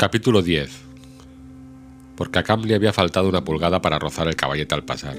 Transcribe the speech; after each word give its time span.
Capítulo 0.00 0.40
10 0.40 0.70
Porque 2.16 2.38
a 2.38 2.42
Cam 2.42 2.62
le 2.62 2.74
había 2.74 2.90
faltado 2.90 3.28
una 3.28 3.44
pulgada 3.44 3.82
para 3.82 3.98
rozar 3.98 4.28
el 4.28 4.34
caballete 4.34 4.74
al 4.74 4.86
pasar. 4.86 5.18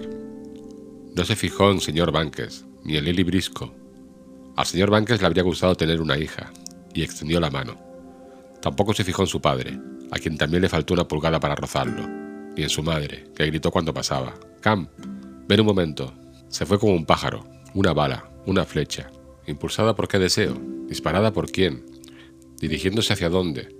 No 1.15 1.23
se 1.23 1.35
fijó 1.35 1.69
en 1.69 1.79
señor 1.79 2.11
Banques, 2.11 2.65
ni 2.83 2.97
en 2.97 3.05
Lily 3.05 3.21
Brisco. 3.21 3.75
Al 4.55 4.65
señor 4.65 4.89
Banques 4.89 5.21
le 5.21 5.27
habría 5.27 5.43
gustado 5.43 5.75
tener 5.75 6.01
una 6.01 6.17
hija, 6.17 6.51
y 6.95 7.03
extendió 7.03 7.39
la 7.39 7.51
mano. 7.51 7.77
Tampoco 8.59 8.95
se 8.95 9.03
fijó 9.03 9.21
en 9.21 9.27
su 9.27 9.39
padre, 9.39 9.79
a 10.09 10.17
quien 10.17 10.35
también 10.35 10.63
le 10.63 10.69
faltó 10.69 10.95
una 10.95 11.07
pulgada 11.07 11.39
para 11.39 11.53
rozarlo, 11.53 12.07
ni 12.57 12.63
en 12.63 12.69
su 12.71 12.81
madre, 12.81 13.27
que 13.35 13.45
gritó 13.45 13.69
cuando 13.69 13.93
pasaba. 13.93 14.33
Cam, 14.61 14.87
ven 15.47 15.59
un 15.59 15.67
momento. 15.67 16.11
Se 16.47 16.65
fue 16.65 16.79
como 16.79 16.93
un 16.93 17.05
pájaro, 17.05 17.45
una 17.75 17.93
bala, 17.93 18.31
una 18.47 18.65
flecha. 18.65 19.11
¿Impulsada 19.45 19.95
por 19.95 20.07
qué 20.07 20.17
deseo? 20.17 20.59
¿Disparada 20.87 21.31
por 21.31 21.51
quién? 21.51 21.85
¿Dirigiéndose 22.59 23.13
hacia 23.13 23.29
dónde? 23.29 23.79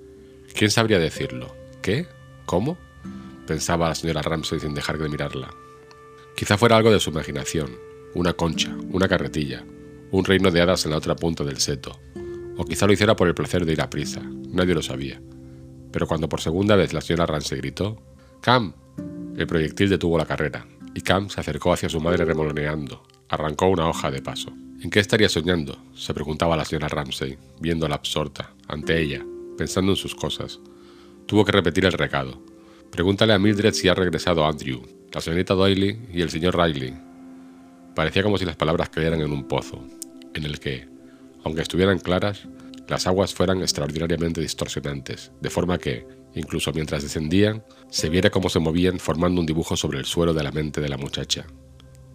¿Quién 0.54 0.72
sabría 0.72 1.00
decirlo? 1.00 1.56
¿Qué? 1.82 2.08
¿Cómo? 2.46 2.78
pensaba 3.48 3.90
la 3.90 3.96
señora 3.96 4.22
Ramsay 4.22 4.60
sin 4.60 4.74
dejar 4.74 4.98
de 4.98 5.10
mirarla. 5.10 5.50
Quizá 6.36 6.58
fuera 6.58 6.78
algo 6.78 6.92
de 6.92 7.00
su 7.00 7.10
imaginación, 7.10 7.76
una 8.14 8.34
concha, 8.34 8.74
una 8.92 9.10
carretilla, 9.10 9.66
un 10.12 10.24
reino 10.24 10.52
de 10.52 10.62
hadas 10.62 10.86
en 10.86 10.92
la 10.92 10.98
otra 10.98 11.16
punta 11.16 11.44
del 11.44 11.60
seto, 11.60 12.00
o 12.56 12.64
quizá 12.64 12.88
lo 12.88 12.94
hiciera 12.94 13.16
por 13.16 13.28
el 13.28 13.34
placer 13.34 13.66
de 13.66 13.74
ir 13.74 13.82
a 13.82 13.90
prisa, 13.90 14.22
nadie 14.24 14.74
lo 14.74 14.82
sabía. 14.82 15.22
Pero 15.92 16.08
cuando 16.08 16.30
por 16.30 16.40
segunda 16.40 16.76
vez 16.76 16.94
la 16.94 17.02
señora 17.02 17.26
Ramsay 17.26 17.58
gritó, 17.58 18.02
¡Cam! 18.42 18.74
El 19.36 19.48
proyectil 19.48 19.90
detuvo 19.90 20.18
la 20.18 20.26
carrera, 20.26 20.66
y 20.94 21.02
Cam 21.02 21.30
se 21.30 21.42
acercó 21.42 21.74
hacia 21.74 21.90
su 21.90 22.00
madre 22.00 22.24
remoloneando, 22.24 23.04
arrancó 23.28 23.68
una 23.68 23.90
hoja 23.90 24.12
de 24.12 24.22
paso. 24.22 24.54
¿En 24.82 24.90
qué 24.90 25.00
estaría 25.00 25.30
soñando? 25.30 25.78
se 25.94 26.14
preguntaba 26.14 26.56
la 26.56 26.66
señora 26.66 26.88
Ramsay, 26.88 27.38
viéndola 27.60 27.96
absorta, 27.96 28.54
ante 28.68 29.00
ella, 29.00 29.26
pensando 29.62 29.92
en 29.92 29.96
sus 29.96 30.16
cosas. 30.16 30.60
Tuvo 31.28 31.46
que 31.46 31.52
repetir 31.52 31.86
el 31.86 31.92
recado. 31.92 32.42
Pregúntale 32.90 33.34
a 33.34 33.38
Mildred 33.38 33.74
si 33.74 33.90
ha 33.90 33.94
regresado 33.94 34.44
Andrew, 34.44 34.82
la 35.14 35.22
señorita 35.22 35.54
Doyle 35.54 36.00
y 36.12 36.24
el 36.24 36.32
señor 36.32 36.58
Riley. 36.58 36.96
Parecía 37.94 38.24
como 38.24 38.40
si 38.40 38.46
las 38.46 38.56
palabras 38.56 38.90
cayeran 38.90 39.22
en 39.22 39.32
un 39.32 39.48
pozo, 39.48 39.88
en 40.34 40.46
el 40.46 40.60
que, 40.60 40.88
aunque 41.44 41.62
estuvieran 41.62 42.00
claras, 42.00 42.48
las 42.88 43.06
aguas 43.06 43.36
fueran 43.36 43.62
extraordinariamente 43.62 44.42
distorsionantes, 44.42 45.32
de 45.40 45.50
forma 45.52 45.78
que, 45.78 46.08
incluso 46.34 46.74
mientras 46.74 47.04
descendían, 47.04 47.64
se 47.92 48.10
viera 48.10 48.32
cómo 48.32 48.50
se 48.50 48.58
movían 48.58 48.98
formando 48.98 49.42
un 49.42 49.46
dibujo 49.46 49.78
sobre 49.78 50.00
el 50.00 50.06
suelo 50.06 50.34
de 50.34 50.42
la 50.42 50.52
mente 50.52 50.82
de 50.82 50.90
la 50.90 50.98
muchacha. 50.98 51.46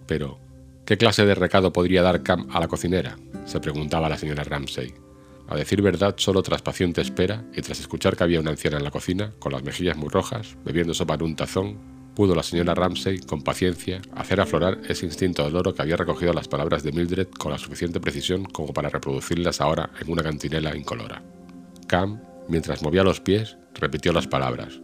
Pero, 0.09 0.41
¿qué 0.85 0.99
clase 0.99 1.25
de 1.25 1.37
recado 1.37 1.73
podría 1.73 2.03
dar 2.03 2.25
Cam 2.25 2.49
a 2.51 2.59
la 2.59 2.67
cocinera? 2.67 3.17
se 3.45 3.61
preguntaba 3.61 4.09
la 4.09 4.19
señora 4.19 4.43
Ramsay. 4.43 5.06
A 5.49 5.57
decir 5.57 5.81
verdad, 5.81 6.15
solo 6.19 6.43
tras 6.43 6.63
paciente 6.63 7.01
espera 7.01 7.45
y 7.55 7.63
tras 7.63 7.79
escuchar 7.81 8.17
que 8.17 8.25
había 8.25 8.41
una 8.41 8.51
anciana 8.51 8.79
en 8.79 8.85
la 8.85 8.91
cocina, 8.91 9.33
con 9.39 9.53
las 9.53 9.63
mejillas 9.63 9.97
muy 9.97 10.09
rojas, 10.09 10.57
bebiendo 10.65 10.93
sopa 10.93 11.15
en 11.15 11.23
un 11.23 11.37
tazón, 11.37 11.79
pudo 12.17 12.35
la 12.35 12.43
señora 12.43 12.75
Ramsay, 12.75 13.21
con 13.21 13.43
paciencia, 13.43 14.01
hacer 14.15 14.41
aflorar 14.41 14.81
ese 14.89 15.07
instinto 15.07 15.45
de 15.45 15.51
loro 15.51 15.75
que 15.75 15.83
había 15.83 15.97
recogido 15.97 16.33
las 16.33 16.49
palabras 16.49 16.83
de 16.83 16.91
Mildred 16.91 17.29
con 17.29 17.53
la 17.53 17.59
suficiente 17.59 18.01
precisión 18.01 18.45
como 18.47 18.73
para 18.73 18.89
reproducirlas 18.89 19.61
ahora 19.61 19.91
en 20.01 20.11
una 20.11 20.23
cantinela 20.23 20.75
incolora. 20.75 21.23
Cam, 21.87 22.21
mientras 22.49 22.83
movía 22.83 23.05
los 23.05 23.21
pies, 23.21 23.57
repitió 23.75 24.13
las 24.13 24.27
palabras. 24.27 24.81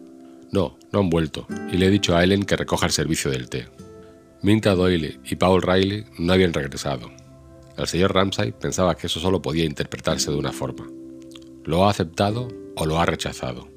No, 0.53 0.79
no 0.93 1.01
han 1.01 1.11
vuelto, 1.11 1.47
y 1.73 1.79
le 1.79 1.87
he 1.87 1.91
dicho 1.91 2.15
a 2.15 2.23
Ellen 2.23 2.45
que 2.45 2.57
recoja 2.57 2.87
el 2.87 2.93
servicio 2.93 3.31
del 3.31 3.49
té. 3.49 3.67
Minta 4.43 4.75
Doyle 4.75 5.19
y 5.25 5.37
Paul 5.37 5.63
Riley 5.63 6.05
no 6.19 6.35
habían 6.35 6.53
regresado, 6.53 7.11
el 7.77 7.87
señor 7.87 8.15
Ramsay 8.15 8.53
pensaba 8.53 8.95
que 8.97 9.07
eso 9.07 9.21
solo 9.21 9.43
podía 9.43 9.65
interpretarse 9.65 10.31
de 10.31 10.37
una 10.37 10.53
forma. 10.53 10.87
Lo 11.65 11.87
ha 11.87 11.91
aceptado 11.91 12.49
o 12.77 12.87
lo 12.87 13.01
ha 13.01 13.07
rechazado. 13.07 13.69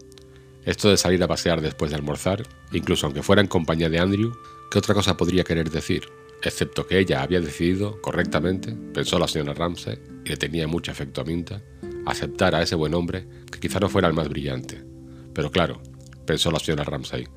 Esto 0.63 0.89
de 0.89 0.97
salir 0.97 1.23
a 1.23 1.28
pasear 1.28 1.61
después 1.61 1.91
de 1.91 1.97
almorzar, 1.97 2.44
incluso 2.72 3.06
aunque 3.06 3.23
fuera 3.23 3.41
en 3.41 3.47
compañía 3.47 3.89
de 3.89 4.00
Andrew, 4.00 4.33
¿qué 4.72 4.79
otra 4.79 4.95
cosa 4.95 5.16
podría 5.16 5.44
querer 5.44 5.69
decir? 5.69 6.09
Excepto 6.41 6.88
que 6.88 7.00
ella 7.00 7.22
había 7.22 7.39
decidido, 7.39 8.01
correctamente, 8.01 8.75
pensó 8.94 9.19
la 9.19 9.28
señora 9.28 9.53
Ramsay, 9.53 10.00
y 10.25 10.29
le 10.29 10.38
tenía 10.38 10.67
mucho 10.67 10.91
afecto 10.91 11.22
a 11.22 11.23
Minta, 11.23 11.62
aceptar 12.06 12.56
a 12.56 12.62
ese 12.62 12.75
buen 12.75 12.94
hombre 12.94 13.27
que 13.51 13.59
quizá 13.59 13.79
no 13.79 13.89
fuera 13.89 14.07
el 14.07 14.13
más 14.13 14.27
brillante. 14.27 14.83
Pero 15.33 15.51
claro, 15.51 15.81
pensó 16.25 16.51
la 16.51 16.59
señora 16.59 16.83
Ramsay, 16.83 17.27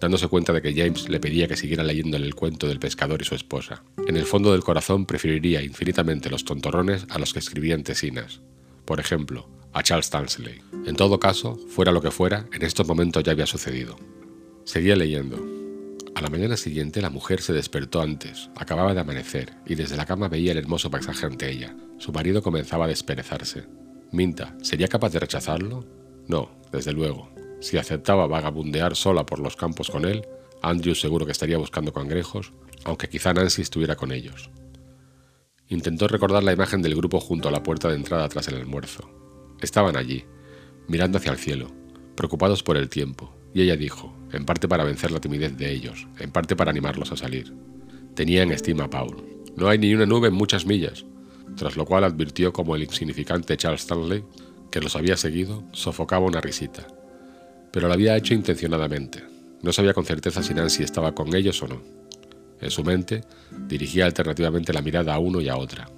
dándose 0.00 0.28
cuenta 0.28 0.52
de 0.52 0.62
que 0.62 0.74
James 0.74 1.08
le 1.08 1.20
pedía 1.20 1.48
que 1.48 1.56
siguiera 1.56 1.84
leyéndole 1.84 2.26
el 2.26 2.34
cuento 2.34 2.68
del 2.68 2.78
pescador 2.78 3.20
y 3.22 3.24
su 3.24 3.34
esposa. 3.34 3.82
En 4.06 4.16
el 4.16 4.24
fondo 4.24 4.52
del 4.52 4.62
corazón 4.62 5.06
preferiría 5.06 5.62
infinitamente 5.62 6.30
los 6.30 6.44
tontorrones 6.44 7.06
a 7.10 7.18
los 7.18 7.32
que 7.32 7.38
escribían 7.40 7.82
tesinas. 7.82 8.40
Por 8.84 9.00
ejemplo, 9.00 9.48
a 9.72 9.82
Charles 9.82 10.10
Tansley. 10.10 10.60
En 10.86 10.96
todo 10.96 11.20
caso, 11.20 11.56
fuera 11.68 11.92
lo 11.92 12.00
que 12.00 12.10
fuera, 12.10 12.46
en 12.52 12.62
estos 12.62 12.86
momentos 12.86 13.22
ya 13.22 13.32
había 13.32 13.46
sucedido. 13.46 13.98
Seguía 14.64 14.96
leyendo. 14.96 15.44
A 16.14 16.20
la 16.20 16.30
mañana 16.30 16.56
siguiente 16.56 17.00
la 17.00 17.10
mujer 17.10 17.40
se 17.40 17.52
despertó 17.52 18.00
antes, 18.00 18.50
acababa 18.56 18.94
de 18.94 19.00
amanecer, 19.00 19.54
y 19.66 19.76
desde 19.76 19.96
la 19.96 20.06
cama 20.06 20.28
veía 20.28 20.52
el 20.52 20.58
hermoso 20.58 20.90
paisaje 20.90 21.26
ante 21.26 21.50
ella. 21.50 21.76
Su 21.98 22.12
marido 22.12 22.42
comenzaba 22.42 22.86
a 22.86 22.88
desperezarse. 22.88 23.66
Minta, 24.10 24.56
¿sería 24.62 24.88
capaz 24.88 25.12
de 25.12 25.20
rechazarlo? 25.20 25.84
No, 26.26 26.50
desde 26.72 26.92
luego. 26.92 27.37
Si 27.60 27.76
aceptaba 27.76 28.26
vagabundear 28.26 28.94
sola 28.94 29.26
por 29.26 29.40
los 29.40 29.56
campos 29.56 29.90
con 29.90 30.04
él, 30.04 30.26
Andrew 30.62 30.94
seguro 30.94 31.26
que 31.26 31.32
estaría 31.32 31.58
buscando 31.58 31.92
cangrejos, 31.92 32.52
aunque 32.84 33.08
quizá 33.08 33.32
Nancy 33.34 33.62
estuviera 33.62 33.96
con 33.96 34.12
ellos. 34.12 34.50
Intentó 35.68 36.08
recordar 36.08 36.42
la 36.42 36.52
imagen 36.52 36.82
del 36.82 36.94
grupo 36.94 37.20
junto 37.20 37.48
a 37.48 37.52
la 37.52 37.62
puerta 37.62 37.88
de 37.88 37.96
entrada 37.96 38.28
tras 38.28 38.48
el 38.48 38.56
almuerzo. 38.56 39.10
Estaban 39.60 39.96
allí, 39.96 40.24
mirando 40.86 41.18
hacia 41.18 41.32
el 41.32 41.38
cielo, 41.38 41.70
preocupados 42.14 42.62
por 42.62 42.76
el 42.76 42.88
tiempo, 42.88 43.34
y 43.52 43.62
ella 43.62 43.76
dijo, 43.76 44.14
en 44.32 44.44
parte 44.44 44.68
para 44.68 44.84
vencer 44.84 45.10
la 45.10 45.20
timidez 45.20 45.56
de 45.56 45.72
ellos, 45.72 46.06
en 46.18 46.30
parte 46.30 46.54
para 46.54 46.70
animarlos 46.70 47.12
a 47.12 47.16
salir. 47.16 47.54
Tenía 48.14 48.42
en 48.42 48.52
estima 48.52 48.84
a 48.84 48.90
Paul. 48.90 49.24
No 49.56 49.68
hay 49.68 49.78
ni 49.78 49.92
una 49.94 50.06
nube 50.06 50.28
en 50.28 50.34
muchas 50.34 50.64
millas, 50.64 51.04
tras 51.56 51.76
lo 51.76 51.84
cual 51.84 52.04
advirtió 52.04 52.52
como 52.52 52.76
el 52.76 52.84
insignificante 52.84 53.56
Charles 53.56 53.82
Stanley, 53.82 54.24
que 54.70 54.80
los 54.80 54.96
había 54.96 55.16
seguido, 55.16 55.64
sofocaba 55.72 56.26
una 56.26 56.40
risita 56.40 56.97
pero 57.72 57.88
lo 57.88 57.94
había 57.94 58.16
hecho 58.16 58.34
intencionadamente. 58.34 59.24
No 59.62 59.72
sabía 59.72 59.94
con 59.94 60.04
certeza 60.04 60.42
si 60.42 60.54
Nancy 60.54 60.82
estaba 60.82 61.14
con 61.14 61.34
ellos 61.34 61.62
o 61.62 61.68
no. 61.68 61.82
En 62.60 62.70
su 62.70 62.84
mente, 62.84 63.24
dirigía 63.66 64.06
alternativamente 64.06 64.72
la 64.72 64.82
mirada 64.82 65.14
a 65.14 65.18
uno 65.18 65.40
y 65.40 65.48
a 65.48 65.56
otra. 65.56 65.88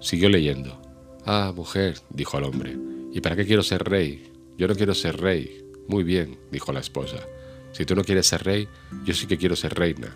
Siguió 0.00 0.28
leyendo. 0.28 0.80
Ah, 1.24 1.52
mujer, 1.54 1.98
dijo 2.10 2.38
el 2.38 2.44
hombre, 2.44 2.76
¿y 3.12 3.20
para 3.20 3.36
qué 3.36 3.46
quiero 3.46 3.62
ser 3.62 3.84
rey? 3.84 4.32
Yo 4.58 4.68
no 4.68 4.74
quiero 4.74 4.94
ser 4.94 5.20
rey. 5.20 5.64
Muy 5.88 6.04
bien, 6.04 6.38
dijo 6.50 6.72
la 6.72 6.80
esposa. 6.80 7.18
Si 7.72 7.84
tú 7.84 7.94
no 7.94 8.04
quieres 8.04 8.26
ser 8.26 8.44
rey, 8.44 8.68
yo 9.04 9.14
sí 9.14 9.26
que 9.26 9.38
quiero 9.38 9.56
ser 9.56 9.74
reina. 9.74 10.14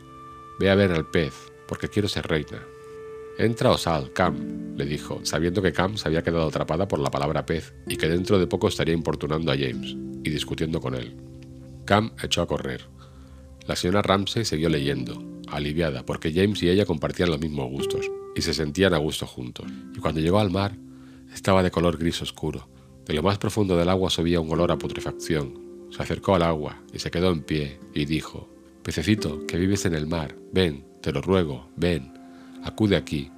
Ve 0.59 0.71
a 0.71 0.75
ver 0.75 0.93
al 0.93 1.11
pez, 1.11 1.34
porque 1.69 1.88
quiero 1.88 2.09
ser 2.09 2.27
reina. 2.27 2.62
Entra 3.39 3.71
o 3.71 3.77
sal, 3.77 4.13
Cam, 4.15 4.77
le 4.77 4.87
dijo, 4.87 5.21
sabiendo 5.23 5.61
que 5.61 5.73
Cam 5.73 5.99
se 5.99 6.09
había 6.09 6.23
quedado 6.23 6.49
atrapada 6.49 6.89
por 6.89 6.99
la 6.99 7.11
palabra 7.11 7.45
pez 7.45 7.75
y 7.87 7.97
que 7.97 8.09
dentro 8.09 8.39
de 8.39 8.47
poco 8.47 8.69
estaría 8.69 8.95
importunando 8.95 9.53
a 9.53 9.57
James 9.57 9.95
y 10.25 10.31
discutiendo 10.31 10.81
con 10.81 10.95
él. 10.95 11.15
Cam 11.85 12.13
echó 12.23 12.41
a 12.41 12.47
correr. 12.47 12.87
La 13.67 13.77
señora 13.77 14.01
Ramsey 14.01 14.45
siguió 14.45 14.69
leyendo, 14.69 15.23
aliviada, 15.49 16.05
porque 16.07 16.33
James 16.33 16.63
y 16.63 16.71
ella 16.71 16.87
compartían 16.87 17.31
los 17.31 17.41
mismos 17.41 17.71
gustos, 17.71 18.11
y 18.35 18.43
se 18.43 18.55
sentían 18.55 18.95
a 18.95 18.99
gusto 18.99 19.27
juntos. 19.27 19.67
Y 19.95 19.99
cuando 19.99 20.21
llegó 20.21 20.39
al 20.39 20.51
mar, 20.51 20.77
estaba 21.35 21.63
de 21.63 21.71
color 21.71 21.99
gris 21.99 22.23
oscuro. 22.23 22.69
De 23.05 23.13
lo 23.15 23.23
más 23.23 23.39
profundo 23.39 23.77
del 23.77 23.89
agua 23.89 24.11
subía 24.11 24.41
un 24.41 24.51
olor 24.51 24.73
a 24.73 24.79
putrefacción. 24.79 25.61
Se 25.91 26.03
acercó 26.03 26.35
al 26.35 26.43
agua 26.43 26.83
y 26.93 26.99
se 26.99 27.11
quedó 27.11 27.31
en 27.31 27.43
pie 27.43 27.79
y 27.95 28.05
dijo, 28.05 28.49
Pececito, 28.83 29.47
que 29.47 29.59
vives 29.59 29.85
en 29.85 29.95
el 29.95 30.07
mar, 30.07 30.37
ven, 30.53 30.85
te 31.03 31.13
lo 31.13 31.21
ruego, 31.23 31.69
ven, 31.77 32.16
acude 32.66 32.97
aquí. 32.97 33.31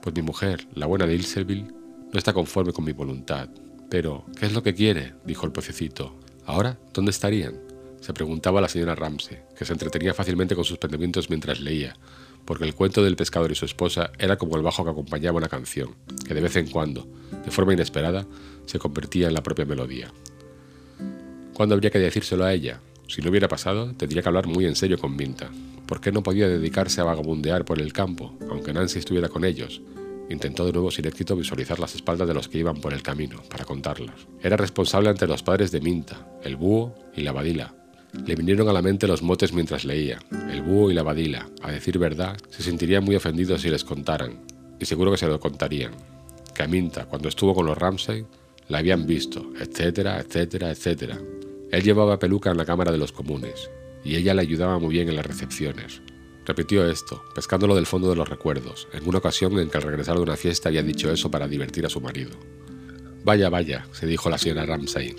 Pues 0.00 0.14
mi 0.14 0.22
mujer, 0.22 0.66
la 0.74 0.86
buena 0.86 1.06
de 1.06 1.14
Ilseville, 1.14 1.72
no 2.12 2.18
está 2.18 2.32
conforme 2.32 2.72
con 2.72 2.84
mi 2.84 2.92
voluntad. 2.92 3.48
Pero, 3.90 4.24
¿qué 4.38 4.46
es 4.46 4.52
lo 4.52 4.62
que 4.62 4.74
quiere? 4.74 5.14
dijo 5.24 5.46
el 5.46 5.52
pececito. 5.52 6.14
¿Ahora 6.46 6.78
dónde 6.94 7.10
estarían? 7.10 7.68
se 8.00 8.12
preguntaba 8.12 8.60
la 8.60 8.68
señora 8.68 8.94
Ramsey, 8.94 9.38
que 9.56 9.64
se 9.64 9.72
entretenía 9.72 10.14
fácilmente 10.14 10.54
con 10.54 10.64
sus 10.64 10.78
pensamientos 10.78 11.28
mientras 11.30 11.60
leía, 11.60 11.96
porque 12.44 12.64
el 12.64 12.74
cuento 12.74 13.02
del 13.02 13.16
pescador 13.16 13.50
y 13.50 13.56
su 13.56 13.64
esposa 13.64 14.12
era 14.18 14.38
como 14.38 14.56
el 14.56 14.62
bajo 14.62 14.84
que 14.84 14.90
acompañaba 14.90 15.38
una 15.38 15.48
canción, 15.48 15.96
que 16.26 16.34
de 16.34 16.40
vez 16.40 16.56
en 16.56 16.70
cuando, 16.70 17.08
de 17.44 17.50
forma 17.50 17.72
inesperada, 17.72 18.26
se 18.66 18.78
convertía 18.78 19.26
en 19.26 19.34
la 19.34 19.42
propia 19.42 19.64
melodía. 19.64 20.12
¿Cuándo 21.54 21.74
habría 21.74 21.90
que 21.90 21.98
decírselo 21.98 22.44
a 22.44 22.52
ella? 22.54 22.80
Si 23.08 23.20
no 23.20 23.30
hubiera 23.30 23.48
pasado, 23.48 23.92
tendría 23.94 24.22
que 24.22 24.28
hablar 24.28 24.46
muy 24.46 24.64
en 24.66 24.76
serio 24.76 24.98
con 24.98 25.16
Minta. 25.16 25.50
¿Por 25.86 26.00
qué 26.00 26.12
no 26.12 26.22
podía 26.22 26.48
dedicarse 26.48 27.00
a 27.00 27.04
vagabundear 27.04 27.64
por 27.64 27.80
el 27.80 27.92
campo, 27.92 28.36
aunque 28.50 28.72
Nancy 28.72 29.00
estuviera 29.00 29.28
con 29.28 29.44
ellos, 29.44 29.82
Intentó 30.30 30.66
de 30.66 30.72
nuevo 30.72 30.90
sin 30.90 31.06
éxito 31.06 31.36
visualizar 31.36 31.78
las 31.78 31.94
espaldas 31.94 32.28
de 32.28 32.34
los 32.34 32.48
que 32.48 32.58
iban 32.58 32.80
por 32.80 32.92
el 32.92 33.02
camino, 33.02 33.42
para 33.48 33.64
contarlas. 33.64 34.26
Era 34.42 34.56
responsable 34.56 35.08
ante 35.08 35.26
los 35.26 35.42
padres 35.42 35.70
de 35.70 35.80
Minta, 35.80 36.26
el 36.44 36.56
búho 36.56 36.94
y 37.16 37.22
la 37.22 37.32
badila. 37.32 37.74
Le 38.26 38.34
vinieron 38.34 38.68
a 38.68 38.72
la 38.72 38.82
mente 38.82 39.06
los 39.06 39.22
motes 39.22 39.52
mientras 39.52 39.84
leía. 39.84 40.18
El 40.50 40.62
búho 40.62 40.90
y 40.90 40.94
la 40.94 41.02
badila, 41.02 41.48
a 41.62 41.72
decir 41.72 41.98
verdad, 41.98 42.36
se 42.50 42.62
sentirían 42.62 43.04
muy 43.04 43.16
ofendidos 43.16 43.62
si 43.62 43.70
les 43.70 43.84
contaran, 43.84 44.40
y 44.78 44.84
seguro 44.84 45.10
que 45.10 45.18
se 45.18 45.26
lo 45.26 45.40
contarían. 45.40 45.92
Que 46.54 46.62
a 46.62 46.68
Minta, 46.68 47.06
cuando 47.06 47.28
estuvo 47.28 47.54
con 47.54 47.64
los 47.64 47.78
Ramsay, 47.78 48.26
la 48.68 48.78
habían 48.78 49.06
visto, 49.06 49.52
etcétera, 49.58 50.20
etcétera, 50.20 50.70
etcétera. 50.70 51.18
Él 51.70 51.82
llevaba 51.82 52.18
peluca 52.18 52.50
en 52.50 52.56
la 52.56 52.64
Cámara 52.64 52.92
de 52.92 52.98
los 52.98 53.12
Comunes, 53.12 53.70
y 54.04 54.16
ella 54.16 54.34
le 54.34 54.42
ayudaba 54.42 54.78
muy 54.78 54.90
bien 54.94 55.08
en 55.08 55.16
las 55.16 55.26
recepciones. 55.26 56.00
Repitió 56.46 56.88
esto, 56.88 57.22
pescándolo 57.34 57.74
del 57.74 57.84
fondo 57.84 58.08
de 58.08 58.16
los 58.16 58.28
recuerdos, 58.28 58.88
en 58.92 59.06
una 59.06 59.18
ocasión 59.18 59.58
en 59.58 59.68
que 59.68 59.76
al 59.76 59.82
regresar 59.82 60.16
de 60.16 60.22
una 60.22 60.36
fiesta 60.36 60.70
había 60.70 60.82
dicho 60.82 61.12
eso 61.12 61.30
para 61.30 61.46
divertir 61.46 61.84
a 61.84 61.90
su 61.90 62.00
marido. 62.00 62.30
Vaya, 63.22 63.50
vaya, 63.50 63.86
se 63.92 64.06
dijo 64.06 64.30
la 64.30 64.38
señora 64.38 64.64
Ramsay. 64.64 65.14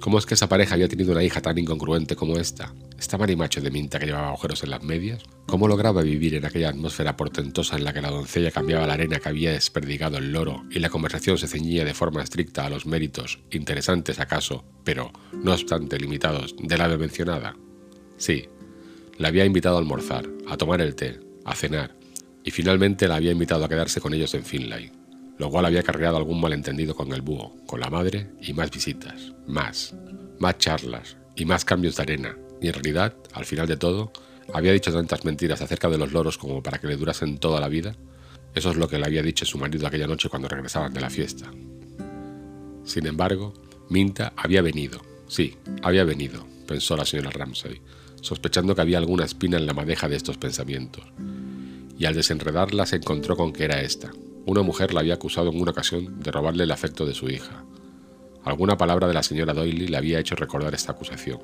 ¿Cómo 0.00 0.18
es 0.18 0.24
que 0.24 0.34
esa 0.34 0.48
pareja 0.48 0.74
había 0.74 0.88
tenido 0.88 1.12
una 1.12 1.22
hija 1.22 1.42
tan 1.42 1.58
incongruente 1.58 2.16
como 2.16 2.38
esta? 2.38 2.74
¿Esta 3.02 3.18
marimacho 3.18 3.60
de 3.60 3.72
minta 3.72 3.98
que 3.98 4.06
llevaba 4.06 4.28
agujeros 4.28 4.62
en 4.62 4.70
las 4.70 4.84
medias? 4.84 5.24
¿Cómo 5.46 5.66
lograba 5.66 6.02
vivir 6.02 6.36
en 6.36 6.46
aquella 6.46 6.68
atmósfera 6.68 7.16
portentosa 7.16 7.76
en 7.76 7.82
la 7.82 7.92
que 7.92 8.00
la 8.00 8.12
doncella 8.12 8.52
cambiaba 8.52 8.86
la 8.86 8.92
arena 8.92 9.18
que 9.18 9.28
había 9.28 9.50
desperdigado 9.50 10.18
el 10.18 10.30
loro 10.30 10.62
y 10.70 10.78
la 10.78 10.88
conversación 10.88 11.36
se 11.36 11.48
ceñía 11.48 11.84
de 11.84 11.94
forma 11.94 12.22
estricta 12.22 12.64
a 12.64 12.70
los 12.70 12.86
méritos, 12.86 13.40
interesantes 13.50 14.20
acaso, 14.20 14.64
pero, 14.84 15.10
no 15.32 15.52
obstante, 15.52 15.98
limitados, 15.98 16.54
de 16.56 16.78
la 16.78 16.86
mencionada? 16.96 17.56
Sí, 18.18 18.46
la 19.18 19.28
había 19.28 19.46
invitado 19.46 19.74
a 19.74 19.80
almorzar, 19.80 20.28
a 20.48 20.56
tomar 20.56 20.80
el 20.80 20.94
té, 20.94 21.18
a 21.44 21.56
cenar, 21.56 21.96
y 22.44 22.52
finalmente 22.52 23.08
la 23.08 23.16
había 23.16 23.32
invitado 23.32 23.64
a 23.64 23.68
quedarse 23.68 24.00
con 24.00 24.14
ellos 24.14 24.32
en 24.34 24.44
Finlay 24.44 24.92
lo 25.38 25.50
cual 25.50 25.64
había 25.64 25.82
cargado 25.82 26.18
algún 26.18 26.40
malentendido 26.40 26.94
con 26.94 27.10
el 27.12 27.20
búho, 27.20 27.56
con 27.66 27.80
la 27.80 27.90
madre 27.90 28.30
y 28.40 28.52
más 28.52 28.70
visitas, 28.70 29.32
más, 29.48 29.92
más 30.38 30.58
charlas 30.58 31.16
y 31.34 31.46
más 31.46 31.64
cambios 31.64 31.96
de 31.96 32.02
arena, 32.02 32.36
y 32.62 32.68
en 32.68 32.74
realidad, 32.74 33.14
al 33.32 33.44
final 33.44 33.66
de 33.66 33.76
todo, 33.76 34.12
había 34.52 34.72
dicho 34.72 34.92
tantas 34.92 35.24
mentiras 35.24 35.60
acerca 35.60 35.88
de 35.88 35.98
los 35.98 36.12
loros 36.12 36.38
como 36.38 36.62
para 36.62 36.78
que 36.78 36.86
le 36.86 36.96
durasen 36.96 37.38
toda 37.38 37.60
la 37.60 37.68
vida. 37.68 37.96
Eso 38.54 38.70
es 38.70 38.76
lo 38.76 38.88
que 38.88 38.98
le 38.98 39.06
había 39.06 39.22
dicho 39.22 39.44
su 39.44 39.58
marido 39.58 39.86
aquella 39.86 40.06
noche 40.06 40.28
cuando 40.28 40.48
regresaban 40.48 40.92
de 40.94 41.00
la 41.00 41.10
fiesta. 41.10 41.50
Sin 42.84 43.06
embargo, 43.06 43.52
Minta 43.88 44.32
había 44.36 44.62
venido, 44.62 45.00
sí, 45.26 45.56
había 45.82 46.04
venido, 46.04 46.46
pensó 46.66 46.96
la 46.96 47.04
señora 47.04 47.30
Ramsay, 47.30 47.80
sospechando 48.20 48.74
que 48.74 48.80
había 48.80 48.98
alguna 48.98 49.24
espina 49.24 49.56
en 49.56 49.66
la 49.66 49.74
madeja 49.74 50.08
de 50.08 50.16
estos 50.16 50.38
pensamientos. 50.38 51.04
Y 51.98 52.04
al 52.04 52.14
desenredarla 52.14 52.86
se 52.86 52.96
encontró 52.96 53.36
con 53.36 53.52
que 53.52 53.64
era 53.64 53.80
esta, 53.80 54.12
una 54.46 54.62
mujer 54.62 54.92
la 54.92 55.00
había 55.00 55.14
acusado 55.14 55.50
en 55.50 55.60
una 55.60 55.70
ocasión 55.70 56.20
de 56.20 56.30
robarle 56.30 56.64
el 56.64 56.70
afecto 56.70 57.06
de 57.06 57.14
su 57.14 57.28
hija. 57.28 57.64
Alguna 58.44 58.76
palabra 58.76 59.06
de 59.06 59.14
la 59.14 59.22
señora 59.22 59.54
Doyle 59.54 59.88
le 59.88 59.96
había 59.96 60.18
hecho 60.18 60.34
recordar 60.34 60.74
esta 60.74 60.92
acusación. 60.92 61.38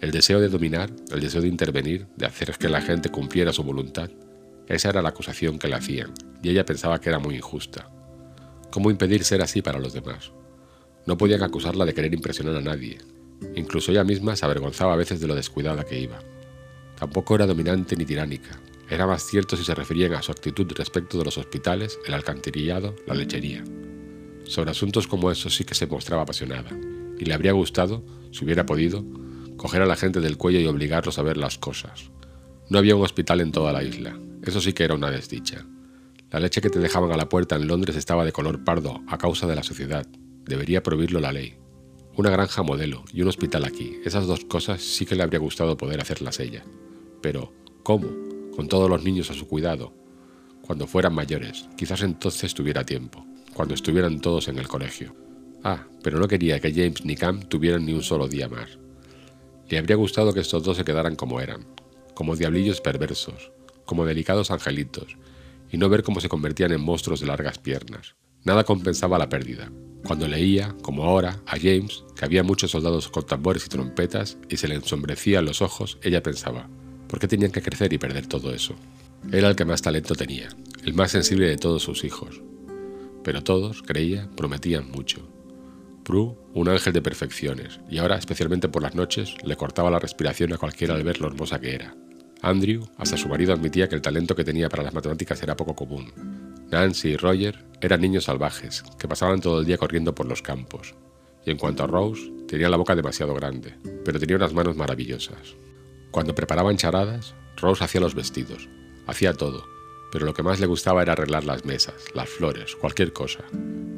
El 0.00 0.10
deseo 0.10 0.40
de 0.40 0.48
dominar, 0.48 0.90
el 1.12 1.20
deseo 1.20 1.40
de 1.40 1.48
intervenir, 1.48 2.06
de 2.16 2.26
hacer 2.26 2.52
que 2.58 2.68
la 2.68 2.80
gente 2.80 3.10
cumpliera 3.10 3.52
su 3.52 3.62
voluntad, 3.62 4.10
esa 4.66 4.90
era 4.90 5.02
la 5.02 5.10
acusación 5.10 5.58
que 5.58 5.68
le 5.68 5.74
hacían, 5.74 6.12
y 6.42 6.50
ella 6.50 6.64
pensaba 6.64 7.00
que 7.00 7.10
era 7.10 7.18
muy 7.18 7.36
injusta. 7.36 7.90
¿Cómo 8.70 8.90
impedir 8.90 9.24
ser 9.24 9.42
así 9.42 9.62
para 9.62 9.78
los 9.78 9.92
demás? 9.92 10.32
No 11.06 11.18
podían 11.18 11.42
acusarla 11.42 11.84
de 11.84 11.94
querer 11.94 12.14
impresionar 12.14 12.56
a 12.56 12.60
nadie. 12.60 12.98
Incluso 13.54 13.92
ella 13.92 14.04
misma 14.04 14.36
se 14.36 14.44
avergonzaba 14.44 14.94
a 14.94 14.96
veces 14.96 15.20
de 15.20 15.26
lo 15.26 15.34
descuidada 15.34 15.84
que 15.84 16.00
iba. 16.00 16.18
Tampoco 16.98 17.34
era 17.34 17.46
dominante 17.46 17.94
ni 17.96 18.06
tiránica, 18.06 18.58
era 18.88 19.06
más 19.06 19.22
cierto 19.22 19.56
si 19.56 19.64
se 19.64 19.74
referían 19.74 20.14
a 20.14 20.22
su 20.22 20.30
actitud 20.30 20.70
respecto 20.76 21.18
de 21.18 21.24
los 21.24 21.38
hospitales, 21.38 21.98
el 22.06 22.14
alcantarillado, 22.14 22.94
la 23.06 23.14
lechería. 23.14 23.64
Sobre 24.44 24.70
asuntos 24.70 25.06
como 25.06 25.30
esos 25.30 25.54
sí 25.54 25.64
que 25.64 25.74
se 25.74 25.86
mostraba 25.86 26.22
apasionada, 26.22 26.70
y 27.18 27.24
le 27.24 27.34
habría 27.34 27.52
gustado, 27.52 28.04
si 28.30 28.44
hubiera 28.44 28.66
podido, 28.66 29.04
coger 29.64 29.80
a 29.80 29.86
la 29.86 29.96
gente 29.96 30.20
del 30.20 30.36
cuello 30.36 30.60
y 30.60 30.66
obligarlos 30.66 31.18
a 31.18 31.22
ver 31.22 31.38
las 31.38 31.56
cosas. 31.56 32.10
No 32.68 32.76
había 32.76 32.96
un 32.96 33.02
hospital 33.02 33.40
en 33.40 33.50
toda 33.50 33.72
la 33.72 33.82
isla, 33.82 34.14
eso 34.42 34.60
sí 34.60 34.74
que 34.74 34.84
era 34.84 34.92
una 34.92 35.10
desdicha. 35.10 35.64
La 36.30 36.38
leche 36.38 36.60
que 36.60 36.68
te 36.68 36.80
dejaban 36.80 37.10
a 37.12 37.16
la 37.16 37.30
puerta 37.30 37.56
en 37.56 37.66
Londres 37.66 37.96
estaba 37.96 38.26
de 38.26 38.32
color 38.32 38.62
pardo 38.62 39.00
a 39.08 39.16
causa 39.16 39.46
de 39.46 39.56
la 39.56 39.62
sociedad, 39.62 40.06
debería 40.44 40.82
prohibirlo 40.82 41.18
la 41.18 41.32
ley. 41.32 41.56
Una 42.14 42.28
granja 42.28 42.62
modelo 42.62 43.04
y 43.10 43.22
un 43.22 43.28
hospital 43.28 43.64
aquí, 43.64 43.96
esas 44.04 44.26
dos 44.26 44.44
cosas 44.44 44.82
sí 44.82 45.06
que 45.06 45.14
le 45.14 45.22
habría 45.22 45.40
gustado 45.40 45.78
poder 45.78 45.98
hacerlas 45.98 46.40
ella. 46.40 46.62
Pero, 47.22 47.54
¿cómo? 47.82 48.08
con 48.54 48.68
todos 48.68 48.90
los 48.90 49.02
niños 49.02 49.30
a 49.30 49.34
su 49.34 49.48
cuidado, 49.48 49.94
cuando 50.60 50.86
fueran 50.86 51.14
mayores, 51.14 51.70
quizás 51.78 52.02
entonces 52.02 52.52
tuviera 52.52 52.84
tiempo, 52.84 53.24
cuando 53.54 53.72
estuvieran 53.72 54.20
todos 54.20 54.46
en 54.48 54.58
el 54.58 54.68
colegio. 54.68 55.16
Ah, 55.62 55.86
pero 56.02 56.18
no 56.18 56.28
quería 56.28 56.60
que 56.60 56.70
James 56.70 57.02
ni 57.06 57.16
Cam 57.16 57.40
tuvieran 57.40 57.86
ni 57.86 57.94
un 57.94 58.02
solo 58.02 58.28
día 58.28 58.46
más. 58.46 58.83
Le 59.68 59.78
habría 59.78 59.96
gustado 59.96 60.32
que 60.32 60.40
estos 60.40 60.62
dos 60.62 60.76
se 60.76 60.84
quedaran 60.84 61.16
como 61.16 61.40
eran, 61.40 61.66
como 62.14 62.36
diablillos 62.36 62.80
perversos, 62.80 63.52
como 63.84 64.04
delicados 64.04 64.50
angelitos, 64.50 65.16
y 65.70 65.78
no 65.78 65.88
ver 65.88 66.02
cómo 66.02 66.20
se 66.20 66.28
convertían 66.28 66.72
en 66.72 66.80
monstruos 66.80 67.20
de 67.20 67.26
largas 67.26 67.58
piernas. 67.58 68.14
Nada 68.44 68.64
compensaba 68.64 69.18
la 69.18 69.28
pérdida. 69.28 69.70
Cuando 70.06 70.28
leía, 70.28 70.74
como 70.82 71.04
ahora, 71.04 71.40
a 71.46 71.56
James, 71.56 72.04
que 72.14 72.24
había 72.24 72.42
muchos 72.42 72.72
soldados 72.72 73.08
con 73.08 73.26
tambores 73.26 73.64
y 73.64 73.68
trompetas, 73.68 74.36
y 74.48 74.58
se 74.58 74.68
le 74.68 74.74
ensombrecían 74.74 75.46
los 75.46 75.62
ojos, 75.62 75.98
ella 76.02 76.22
pensaba, 76.22 76.68
¿Por 77.08 77.20
qué 77.20 77.28
tenían 77.28 77.52
que 77.52 77.62
crecer 77.62 77.92
y 77.92 77.98
perder 77.98 78.26
todo 78.26 78.52
eso? 78.52 78.74
Era 79.30 79.48
el 79.48 79.56
que 79.56 79.64
más 79.64 79.82
talento 79.82 80.14
tenía, 80.14 80.48
el 80.84 80.94
más 80.94 81.12
sensible 81.12 81.46
de 81.46 81.56
todos 81.56 81.82
sus 81.82 82.04
hijos. 82.04 82.42
Pero 83.22 83.42
todos, 83.44 83.82
creía, 83.82 84.28
prometían 84.36 84.90
mucho. 84.90 85.33
Prue, 86.04 86.36
un 86.52 86.68
ángel 86.68 86.92
de 86.92 87.00
perfecciones, 87.00 87.80
y 87.88 87.98
ahora, 87.98 88.16
especialmente 88.16 88.68
por 88.68 88.82
las 88.82 88.94
noches, 88.94 89.34
le 89.42 89.56
cortaba 89.56 89.90
la 89.90 89.98
respiración 89.98 90.52
a 90.52 90.58
cualquiera 90.58 90.94
al 90.94 91.02
ver 91.02 91.20
lo 91.20 91.28
hermosa 91.28 91.58
que 91.58 91.74
era. 91.74 91.96
Andrew, 92.42 92.86
hasta 92.98 93.16
su 93.16 93.26
marido 93.26 93.54
admitía 93.54 93.88
que 93.88 93.94
el 93.94 94.02
talento 94.02 94.36
que 94.36 94.44
tenía 94.44 94.68
para 94.68 94.82
las 94.82 94.92
matemáticas 94.92 95.42
era 95.42 95.56
poco 95.56 95.74
común. 95.74 96.12
Nancy 96.70 97.10
y 97.10 97.16
Roger 97.16 97.64
eran 97.80 98.02
niños 98.02 98.24
salvajes, 98.24 98.84
que 98.98 99.08
pasaban 99.08 99.40
todo 99.40 99.60
el 99.60 99.66
día 99.66 99.78
corriendo 99.78 100.14
por 100.14 100.26
los 100.26 100.42
campos. 100.42 100.94
Y 101.46 101.50
en 101.50 101.56
cuanto 101.56 101.84
a 101.84 101.86
Rose, 101.86 102.30
tenía 102.46 102.68
la 102.68 102.76
boca 102.76 102.94
demasiado 102.94 103.34
grande, 103.34 103.74
pero 104.04 104.20
tenía 104.20 104.36
unas 104.36 104.52
manos 104.52 104.76
maravillosas. 104.76 105.56
Cuando 106.10 106.34
preparaban 106.34 106.76
charadas, 106.76 107.34
Rose 107.56 107.82
hacía 107.82 108.02
los 108.02 108.14
vestidos, 108.14 108.68
hacía 109.06 109.32
todo, 109.32 109.64
pero 110.12 110.26
lo 110.26 110.34
que 110.34 110.42
más 110.42 110.60
le 110.60 110.66
gustaba 110.66 111.02
era 111.02 111.14
arreglar 111.14 111.44
las 111.44 111.64
mesas, 111.64 111.94
las 112.14 112.28
flores, 112.28 112.76
cualquier 112.76 113.12
cosa. 113.12 113.40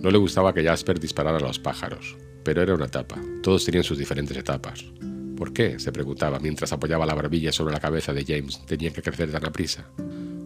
No 0.07 0.13
le 0.13 0.19
gustaba 0.19 0.55
que 0.55 0.63
Jasper 0.63 1.01
disparara 1.01 1.39
a 1.39 1.41
los 1.41 1.59
pájaros, 1.59 2.17
pero 2.45 2.63
era 2.63 2.77
una 2.77 2.85
etapa, 2.85 3.21
todos 3.43 3.65
tenían 3.65 3.83
sus 3.83 3.99
diferentes 3.99 4.37
etapas. 4.37 4.85
¿Por 5.37 5.53
qué? 5.53 5.81
se 5.81 5.91
preguntaba 5.91 6.39
mientras 6.39 6.73
apoyaba 6.73 7.05
la 7.07 7.17
barbilla 7.17 7.51
sobre 7.51 7.75
la 7.75 7.81
cabeza 7.81 8.13
de 8.13 8.25
James, 8.25 8.65
tenían 8.67 8.93
que 8.93 9.03
crecer 9.03 9.33
tan 9.33 9.45
aprisa. 9.45 9.85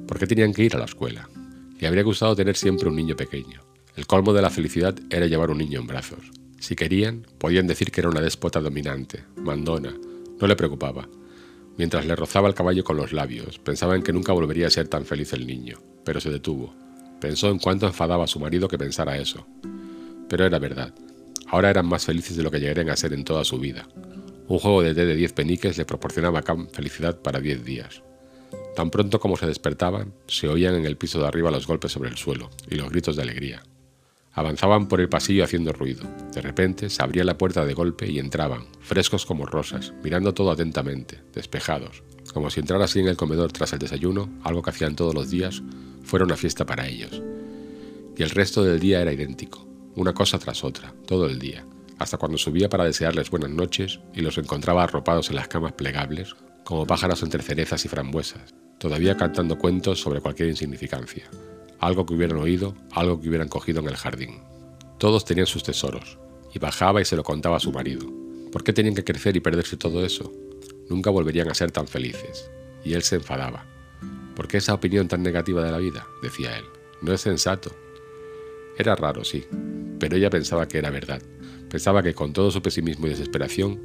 ¿Por 0.09 0.19
qué 0.19 0.27
tenían 0.27 0.55
que 0.55 0.65
ir 0.65 0.75
a 0.77 0.79
la 0.79 0.87
escuela? 0.87 1.29
Le 1.79 1.87
habría 1.87 2.03
gustado 2.03 2.35
tener 2.35 2.57
siempre 2.57 2.89
un 2.89 2.97
niño 2.97 3.17
pequeño. 3.17 3.61
El 3.97 4.07
colmo 4.07 4.33
de 4.33 4.41
la 4.41 4.49
felicidad 4.49 4.99
era 5.11 5.27
llevar 5.27 5.51
un 5.51 5.59
niño 5.59 5.81
en 5.81 5.87
brazos. 5.87 6.31
Si 6.59 6.75
querían, 6.75 7.27
podían 7.37 7.67
decir 7.67 7.91
que 7.91 8.01
era 8.01 8.09
una 8.09 8.23
déspota 8.23 8.63
dominante, 8.63 9.25
mandona. 9.37 9.95
No 10.41 10.47
le 10.47 10.57
preocupaba. 10.57 11.07
Mientras 11.77 12.07
le 12.07 12.17
rozaba 12.17 12.49
el 12.49 12.55
caballo 12.55 12.83
con 12.83 12.97
los 12.97 13.13
labios, 13.13 13.59
pensaba 13.59 13.95
en 13.95 14.03
que 14.03 14.15
nunca 14.15 14.33
volvería 14.33 14.69
a 14.69 14.71
ser 14.71 14.89
tan 14.89 15.05
feliz 15.05 15.35
el 15.35 15.47
niño, 15.47 15.83
pero 16.03 16.19
se 16.19 16.31
detuvo. 16.31 16.75
Pensó 17.21 17.51
en 17.51 17.59
cuánto 17.59 17.87
enfadaba 17.87 18.25
a 18.25 18.29
su 18.29 18.41
marido 18.41 18.69
que 18.69 18.79
pensara 18.79 19.19
eso. 19.19 19.47
Pero 20.29 20.47
era 20.47 20.59
verdad. 20.59 20.95
Ahora 21.49 21.71
eran 21.71 21.87
más 21.87 22.05
felices 22.05 22.37
de 22.37 22.43
lo 22.43 22.51
que 22.51 22.61
llegarían 22.61 22.91
a 22.91 22.97
ser 22.97 23.13
en 23.13 23.25
toda 23.25 23.45
su 23.45 23.59
vida. 23.59 23.89
Un 24.49 24.59
juego 24.59 24.83
de 24.83 24.95
té 24.95 25.05
de 25.05 25.15
10 25.15 25.33
peniques 25.33 25.79
le 25.79 25.85
proporcionaba 25.85 26.43
felicidad 26.73 27.21
para 27.21 27.41
10 27.41 27.65
días. 27.65 28.03
Tan 28.75 28.91
pronto 28.91 29.21
como 29.21 29.37
se 29.37 29.47
despertaban, 29.47 30.13
se 30.27 30.49
oían 30.49 30.75
en 30.75 30.87
el 30.87 30.97
piso 30.97 31.21
de 31.21 31.27
arriba 31.27 31.51
los 31.51 31.67
golpes 31.67 31.93
sobre 31.93 32.09
el 32.09 32.17
suelo 32.17 32.51
y 32.69 32.77
los 32.77 32.91
gritos 32.91 33.17
de 33.17 33.23
alegría. 33.23 33.63
Avanzaban 34.33 34.89
por 34.89 35.01
el 35.01 35.09
pasillo 35.09 35.45
haciendo 35.45 35.73
ruido. 35.73 36.05
De 36.33 36.41
repente 36.41 36.89
se 36.89 37.03
abría 37.03 37.25
la 37.25 37.37
puerta 37.37 37.65
de 37.65 37.75
golpe 37.75 38.11
y 38.11 38.19
entraban, 38.19 38.67
frescos 38.81 39.27
como 39.27 39.45
rosas, 39.45 39.93
mirando 40.03 40.35
todo 40.35 40.53
atentamente, 40.53 41.21
despejados, 41.35 42.03
como 42.33 42.51
si 42.51 42.61
entrar 42.61 42.81
así 42.83 43.01
en 43.01 43.09
el 43.09 43.17
comedor 43.17 43.53
tras 43.53 43.73
el 43.73 43.79
desayuno, 43.79 44.29
algo 44.43 44.63
que 44.63 44.71
hacían 44.71 44.97
todos 44.97 45.15
los 45.15 45.31
días, 45.31 45.63
fuera 46.03 46.25
una 46.25 46.37
fiesta 46.37 46.67
para 46.67 46.89
ellos. 46.89 47.23
Y 48.17 48.23
el 48.23 48.31
resto 48.31 48.63
del 48.63 48.81
día 48.81 49.01
era 49.01 49.13
idéntico, 49.13 49.67
una 49.97 50.13
cosa 50.13 50.39
tras 50.39 50.65
otra, 50.65 50.95
todo 51.07 51.27
el 51.27 51.39
día, 51.39 51.65
hasta 51.99 52.19
cuando 52.19 52.39
subía 52.39 52.69
para 52.69 52.85
desearles 52.85 53.31
buenas 53.31 53.51
noches 53.51 54.01
y 54.15 54.21
los 54.21 54.39
encontraba 54.39 54.85
arropados 54.85 55.31
en 55.31 55.37
las 55.37 55.49
camas 55.49 55.73
plegables, 55.73 56.35
como 56.65 56.87
pájaros 56.87 57.23
entre 57.23 57.43
cerezas 57.43 57.85
y 57.85 57.89
frambuesas, 57.89 58.55
todavía 58.79 59.17
cantando 59.17 59.59
cuentos 59.59 60.01
sobre 60.01 60.21
cualquier 60.21 60.49
insignificancia 60.49 61.29
algo 61.81 62.05
que 62.05 62.15
hubieran 62.15 62.39
oído, 62.39 62.75
algo 62.93 63.21
que 63.21 63.29
hubieran 63.29 63.49
cogido 63.49 63.81
en 63.81 63.89
el 63.89 63.97
jardín. 63.97 64.43
Todos 64.99 65.25
tenían 65.25 65.47
sus 65.47 65.63
tesoros, 65.63 66.19
y 66.55 66.59
bajaba 66.59 67.01
y 67.01 67.05
se 67.05 67.17
lo 67.17 67.25
contaba 67.25 67.57
a 67.57 67.61
su 67.61 67.73
marido. 67.73 68.07
¿Por 68.53 68.63
qué 68.63 68.73
tenían 68.73 68.95
que 68.95 69.05
crecer 69.05 69.37
y 69.37 69.41
perderse 69.41 69.77
todo 69.77 70.05
eso? 70.05 70.31
Nunca 70.91 71.09
volverían 71.09 71.49
a 71.49 71.55
ser 71.55 71.71
tan 71.71 71.89
felices. 71.89 72.51
Y 72.85 72.93
él 72.93 73.03
se 73.03 73.17
enfadaba. 73.17 73.65
¿Por 74.37 74.47
qué 74.47 74.59
esa 74.59 74.75
opinión 74.75 75.09
tan 75.09 75.23
negativa 75.23 75.65
de 75.65 75.71
la 75.71 75.79
vida? 75.79 76.07
decía 76.23 76.59
él. 76.59 76.65
No 77.01 77.15
es 77.15 77.23
sensato. 77.23 77.75
Era 78.77 78.95
raro, 78.95 79.25
sí, 79.25 79.47
pero 79.99 80.17
ella 80.17 80.29
pensaba 80.29 80.69
que 80.69 80.79
era 80.79 80.91
verdad. 80.91 81.23
Pensaba 81.71 82.03
que 82.03 82.15
con 82.15 82.33
todo 82.33 82.51
su 82.51 82.61
pesimismo 82.61 83.07
y 83.07 83.11
desesperación, 83.11 83.81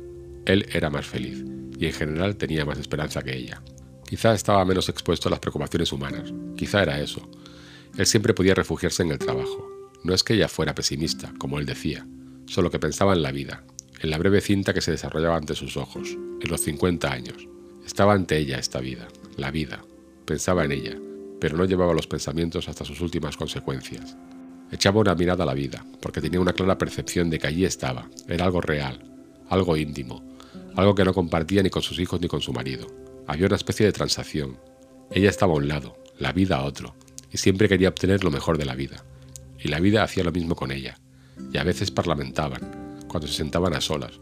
él 0.45 0.65
era 0.74 0.89
más 0.89 1.05
feliz, 1.05 1.43
y 1.77 1.85
en 1.85 1.93
general 1.93 2.35
tenía 2.35 2.65
más 2.65 2.79
esperanza 2.79 3.21
que 3.21 3.35
ella. 3.35 3.62
Quizá 4.07 4.33
estaba 4.33 4.65
menos 4.65 4.89
expuesto 4.89 5.29
a 5.29 5.31
las 5.31 5.39
preocupaciones 5.39 5.91
humanas, 5.91 6.33
quizá 6.55 6.83
era 6.83 7.00
eso, 7.00 7.29
él 7.97 8.05
siempre 8.05 8.33
podía 8.33 8.55
refugiarse 8.55 9.03
en 9.03 9.12
el 9.12 9.19
trabajo. 9.19 9.69
No 10.03 10.13
es 10.13 10.24
que 10.24 10.33
ella 10.33 10.47
fuera 10.47 10.75
pesimista, 10.75 11.33
como 11.38 11.59
él 11.59 11.65
decía, 11.65 12.05
solo 12.45 12.69
que 12.69 12.79
pensaba 12.79 13.13
en 13.13 13.21
la 13.21 13.31
vida, 13.31 13.63
en 14.02 14.10
la 14.10 14.18
breve 14.18 14.42
cinta 14.42 14.74
que 14.74 14.82
se 14.82 14.92
desarrollaba 14.92 15.38
ante 15.38 15.56
sus 15.56 15.78
ojos, 15.78 16.10
en 16.12 16.50
los 16.50 16.62
50 16.62 17.12
años. 17.12 17.48
Estaba 17.86 18.14
ante 18.14 18.38
ella 18.38 18.60
esta 18.60 18.80
vida, 18.80 19.08
la 19.38 19.52
vida. 19.52 19.84
Pensaba 20.25 20.66
en 20.66 20.72
ella, 20.72 20.98
pero 21.40 21.58
no 21.58 21.66
llevaba 21.66 21.94
los 21.94 22.08
pensamientos 22.08 22.68
hasta 22.68 22.86
sus 22.86 23.02
últimas 23.02 23.38
consecuencias. 23.38 24.18
Echaba 24.72 25.00
una 25.00 25.16
mirada 25.16 25.44
a 25.44 25.48
la 25.48 25.54
vida, 25.54 25.86
porque 26.02 26.22
tenía 26.22 26.40
una 26.40 26.54
clara 26.54 26.78
percepción 26.78 27.30
de 27.30 27.40
que 27.40 27.48
allí 27.48 27.66
estaba, 27.66 28.10
era 28.28 28.46
algo 28.46 28.62
real, 28.62 29.00
algo 29.50 29.78
íntimo, 29.78 30.24
algo 30.75 30.96
que 30.96 31.06
no 31.06 31.14
compartía 31.14 31.62
ni 31.64 31.70
con 31.70 31.84
sus 31.84 32.00
hijos 32.00 32.20
ni 32.20 32.28
con 32.28 32.42
su 32.42 32.52
marido. 32.52 32.88
Había 33.28 33.48
una 33.48 33.56
especie 33.56 33.86
de 33.86 33.92
transacción. 33.92 34.58
Ella 35.12 35.30
estaba 35.30 35.54
a 35.54 35.58
un 35.58 35.68
lado, 35.68 35.98
la 36.18 36.32
vida 36.32 36.58
a 36.58 36.64
otro, 36.64 36.96
y 37.32 37.38
siempre 37.38 37.70
quería 37.70 37.90
obtener 37.90 38.24
lo 38.24 38.32
mejor 38.32 38.58
de 38.58 38.66
la 38.66 38.75
vida. 38.75 39.04
Y 39.60 39.68
la 39.68 39.80
vida 39.80 40.04
hacía 40.04 40.24
lo 40.24 40.32
mismo 40.32 40.56
con 40.56 40.72
ella, 40.72 40.98
y 41.54 41.58
a 41.58 41.64
veces 41.64 41.92
parlamentaban, 41.92 42.75
cuando 43.15 43.29
se 43.29 43.36
sentaban 43.36 43.74
a 43.74 43.79
solas. 43.79 44.19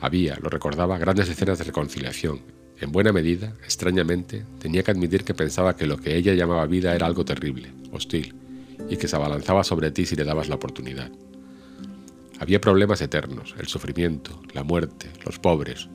Había, 0.00 0.38
lo 0.40 0.48
recordaba, 0.48 0.96
grandes 0.96 1.28
escenas 1.28 1.58
de 1.58 1.64
reconciliación. 1.64 2.40
En 2.80 2.90
buena 2.90 3.12
medida, 3.12 3.52
extrañamente, 3.62 4.46
tenía 4.60 4.82
que 4.82 4.92
admitir 4.92 5.24
que 5.24 5.34
pensaba 5.34 5.76
que 5.76 5.86
lo 5.86 5.98
que 5.98 6.16
ella 6.16 6.32
llamaba 6.32 6.64
vida 6.64 6.94
era 6.94 7.04
algo 7.04 7.26
terrible, 7.26 7.70
hostil, 7.92 8.34
y 8.88 8.96
que 8.96 9.08
se 9.08 9.16
abalanzaba 9.16 9.62
sobre 9.62 9.90
ti 9.90 10.06
si 10.06 10.16
le 10.16 10.24
dabas 10.24 10.48
la 10.48 10.54
oportunidad. 10.54 11.10
Había 12.40 12.62
problemas 12.62 13.02
eternos, 13.02 13.54
el 13.58 13.66
sufrimiento, 13.66 14.40
la 14.54 14.64
muerte, 14.64 15.10
los 15.26 15.38
pobres. 15.38 15.90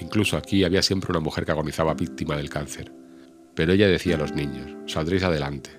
Incluso 0.00 0.38
aquí 0.38 0.64
había 0.64 0.80
siempre 0.80 1.12
una 1.12 1.20
mujer 1.20 1.44
que 1.44 1.52
agonizaba 1.52 1.92
víctima 1.92 2.38
del 2.38 2.48
cáncer. 2.48 2.90
Pero 3.54 3.74
ella 3.74 3.86
decía 3.86 4.14
a 4.14 4.18
los 4.18 4.32
niños, 4.32 4.70
saldréis 4.90 5.24
adelante. 5.24 5.72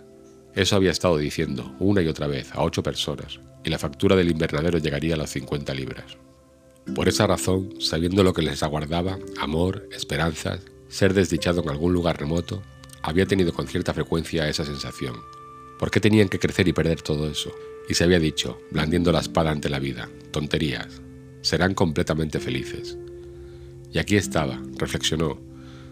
Eso 0.53 0.75
había 0.75 0.91
estado 0.91 1.17
diciendo 1.17 1.75
una 1.79 2.03
y 2.03 2.07
otra 2.07 2.27
vez 2.27 2.53
a 2.53 2.61
ocho 2.61 2.83
personas, 2.83 3.39
y 3.63 3.69
la 3.69 3.79
factura 3.79 4.15
del 4.15 4.31
invernadero 4.31 4.77
llegaría 4.77 5.15
a 5.15 5.17
las 5.17 5.31
50 5.31 5.73
libras. 5.73 6.17
Por 6.95 7.07
esa 7.07 7.27
razón, 7.27 7.75
sabiendo 7.79 8.23
lo 8.23 8.33
que 8.33 8.41
les 8.41 8.63
aguardaba, 8.63 9.19
amor, 9.39 9.87
esperanzas, 9.91 10.61
ser 10.89 11.13
desdichado 11.13 11.61
en 11.61 11.69
algún 11.69 11.93
lugar 11.93 12.19
remoto, 12.19 12.63
había 13.01 13.25
tenido 13.25 13.53
con 13.53 13.67
cierta 13.67 13.93
frecuencia 13.93 14.49
esa 14.49 14.65
sensación. 14.65 15.15
¿Por 15.79 15.89
qué 15.89 15.99
tenían 15.99 16.29
que 16.29 16.39
crecer 16.39 16.67
y 16.67 16.73
perder 16.73 17.01
todo 17.01 17.29
eso? 17.29 17.51
Y 17.87 17.93
se 17.93 18.03
había 18.03 18.19
dicho, 18.19 18.59
blandiendo 18.71 19.11
la 19.11 19.19
espada 19.19 19.51
ante 19.51 19.69
la 19.69 19.79
vida, 19.79 20.09
tonterías, 20.31 21.01
serán 21.41 21.73
completamente 21.73 22.39
felices. 22.39 22.97
Y 23.91 23.99
aquí 23.99 24.15
estaba, 24.15 24.61
reflexionó, 24.77 25.39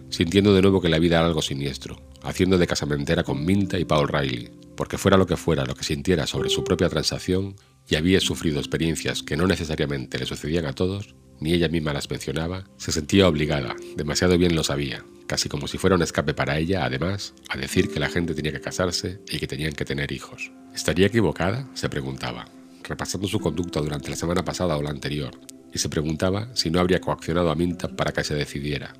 sintiendo 0.10 0.54
de 0.54 0.62
nuevo 0.62 0.82
que 0.82 0.90
la 0.90 1.00
vida 1.00 1.18
era 1.18 1.28
algo 1.28 1.42
siniestro, 1.42 2.00
haciendo 2.22 2.58
de 2.58 2.68
casamentera 2.68 3.24
con 3.24 3.46
Minta 3.46 3.80
y 3.80 3.86
Paul 3.86 4.08
Riley, 4.08 4.50
porque 4.79 4.98
fuera 4.98 5.17
lo 5.17 5.27
que 5.27 5.36
fuera 5.36 5.65
lo 5.65 5.75
que 5.75 5.83
sintiera 5.83 6.25
sobre 6.25 6.50
su 6.50 6.63
propia 6.63 6.88
transacción, 6.88 7.57
y 7.89 7.98
había 7.98 8.21
sufrido 8.21 8.59
experiencias 8.59 9.24
que 9.24 9.36
no 9.36 9.45
necesariamente 9.45 10.17
le 10.17 10.25
sucedían 10.25 10.65
a 10.65 10.71
todos, 10.71 11.15
ni 11.41 11.51
ella 11.51 11.67
misma 11.67 11.91
las 11.91 12.09
mencionaba, 12.09 12.63
se 12.77 12.93
sentía 12.93 13.27
obligada, 13.27 13.75
demasiado 13.98 14.38
bien 14.38 14.55
lo 14.55 14.63
sabía, 14.63 15.03
casi 15.27 15.50
como 15.50 15.67
si 15.67 15.77
fuera 15.77 15.98
un 15.98 16.01
escape 16.01 16.33
para 16.33 16.57
ella, 16.59 16.86
además, 16.86 17.33
a 17.50 17.57
decir 17.57 17.89
que 17.89 18.00
la 18.00 18.07
gente 18.07 18.33
tenía 18.33 18.53
que 18.53 18.62
casarse 18.62 19.19
y 19.29 19.38
que 19.38 19.48
tenían 19.48 19.74
que 19.74 19.83
tener 19.83 20.13
hijos. 20.13 20.50
¿Estaría 20.74 21.07
equivocada? 21.07 21.67
se 21.74 21.89
preguntaba, 21.89 22.48
repasando 22.83 23.27
su 23.27 23.41
conducta 23.41 23.81
durante 23.81 24.09
la 24.09 24.15
semana 24.15 24.45
pasada 24.45 24.77
o 24.77 24.81
la 24.81 24.91
anterior, 24.91 25.31
y 25.74 25.77
se 25.77 25.89
preguntaba 25.89 26.55
si 26.55 26.69
no 26.69 26.79
habría 26.79 27.01
coaccionado 27.01 27.51
a 27.51 27.55
Minta 27.55 27.89
para 27.89 28.13
que 28.13 28.24
se 28.24 28.33
decidiera. 28.33 28.93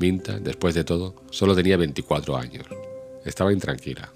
Minta, 0.00 0.40
después 0.40 0.74
de 0.74 0.82
todo, 0.82 1.22
solo 1.30 1.54
tenía 1.54 1.76
24 1.76 2.36
años. 2.36 2.66
Estaba 3.24 3.52
intranquila. 3.52 4.12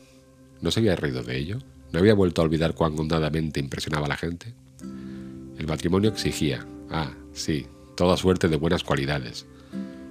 ¿No 0.60 0.70
se 0.70 0.80
había 0.80 0.96
reído 0.96 1.22
de 1.22 1.36
ello? 1.36 1.58
¿No 1.92 1.98
había 1.98 2.14
vuelto 2.14 2.40
a 2.40 2.44
olvidar 2.44 2.75
cuán 2.75 2.98
hondadamente 2.98 3.60
impresionaba 3.60 4.06
a 4.06 4.08
la 4.08 4.16
gente? 4.16 4.54
El 5.58 5.66
matrimonio 5.66 6.10
exigía, 6.10 6.66
ah, 6.90 7.12
sí, 7.32 7.66
toda 7.96 8.16
suerte 8.16 8.48
de 8.48 8.56
buenas 8.56 8.84
cualidades. 8.84 9.46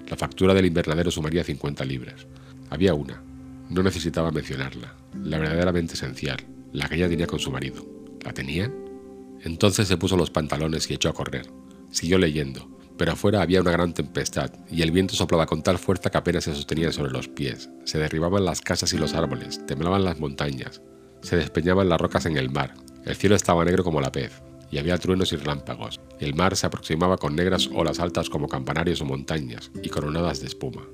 La 0.10 0.18
factura 0.18 0.54
del 0.54 0.66
invernadero 0.66 1.12
sumaría 1.12 1.44
50 1.44 1.86
libras. 1.86 2.28
Había 2.70 2.94
una, 2.94 3.22
no 3.70 3.84
necesitaba 3.84 4.32
mencionarla, 4.32 4.96
la 5.24 5.40
verdaderamente 5.40 5.94
esencial, 5.94 6.38
la 6.74 6.88
que 6.88 6.96
ella 6.96 7.10
tenía 7.10 7.28
con 7.28 7.40
su 7.40 7.52
marido. 7.52 7.86
¿La 8.24 8.34
tenían? 8.34 8.74
Entonces 9.44 9.88
se 9.88 9.98
puso 9.98 10.18
los 10.18 10.32
pantalones 10.32 10.90
y 10.90 10.96
echó 10.96 11.10
a 11.10 11.14
correr. 11.14 11.48
Siguió 11.92 12.18
leyendo, 12.18 12.68
pero 12.98 13.12
afuera 13.12 13.42
había 13.42 13.62
una 13.62 13.72
gran 13.72 13.94
tempestad 13.94 14.52
y 14.70 14.82
el 14.82 14.92
viento 14.92 15.16
soplaba 15.16 15.46
con 15.46 15.64
tal 15.64 15.78
fuerza 15.78 16.10
que 16.10 16.18
apenas 16.18 16.46
se 16.46 16.56
sostenía 16.56 16.92
sobre 16.92 17.12
los 17.12 17.28
pies. 17.28 17.70
Se 17.84 17.98
derribaban 17.98 18.46
las 18.46 18.62
casas 18.62 18.94
y 18.94 18.98
los 18.98 19.14
árboles, 19.14 19.66
temblaban 19.66 20.06
las 20.06 20.20
montañas, 20.20 20.82
se 21.22 21.38
despeñaban 21.38 21.90
las 21.90 22.00
rocas 22.00 22.26
en 22.26 22.38
el 22.38 22.50
mar. 22.50 22.74
El 23.06 23.16
cielo 23.16 23.36
estaba 23.36 23.66
negro 23.66 23.84
como 23.84 24.02
la 24.02 24.12
pez, 24.12 24.42
y 24.72 24.78
había 24.78 24.98
truenos 24.98 25.32
y 25.34 25.36
relámpagos, 25.36 26.00
el 26.20 26.34
mar 26.34 26.56
se 26.56 26.68
aproximaba 26.68 27.18
con 27.18 27.36
negras 27.36 27.70
olas 27.74 28.00
altas 28.00 28.30
como 28.30 28.48
campanarios 28.48 29.02
o 29.02 29.06
montañas, 29.06 29.72
y 29.84 29.90
coronadas 29.90 30.40
de 30.40 30.48
espuma. 30.48 30.88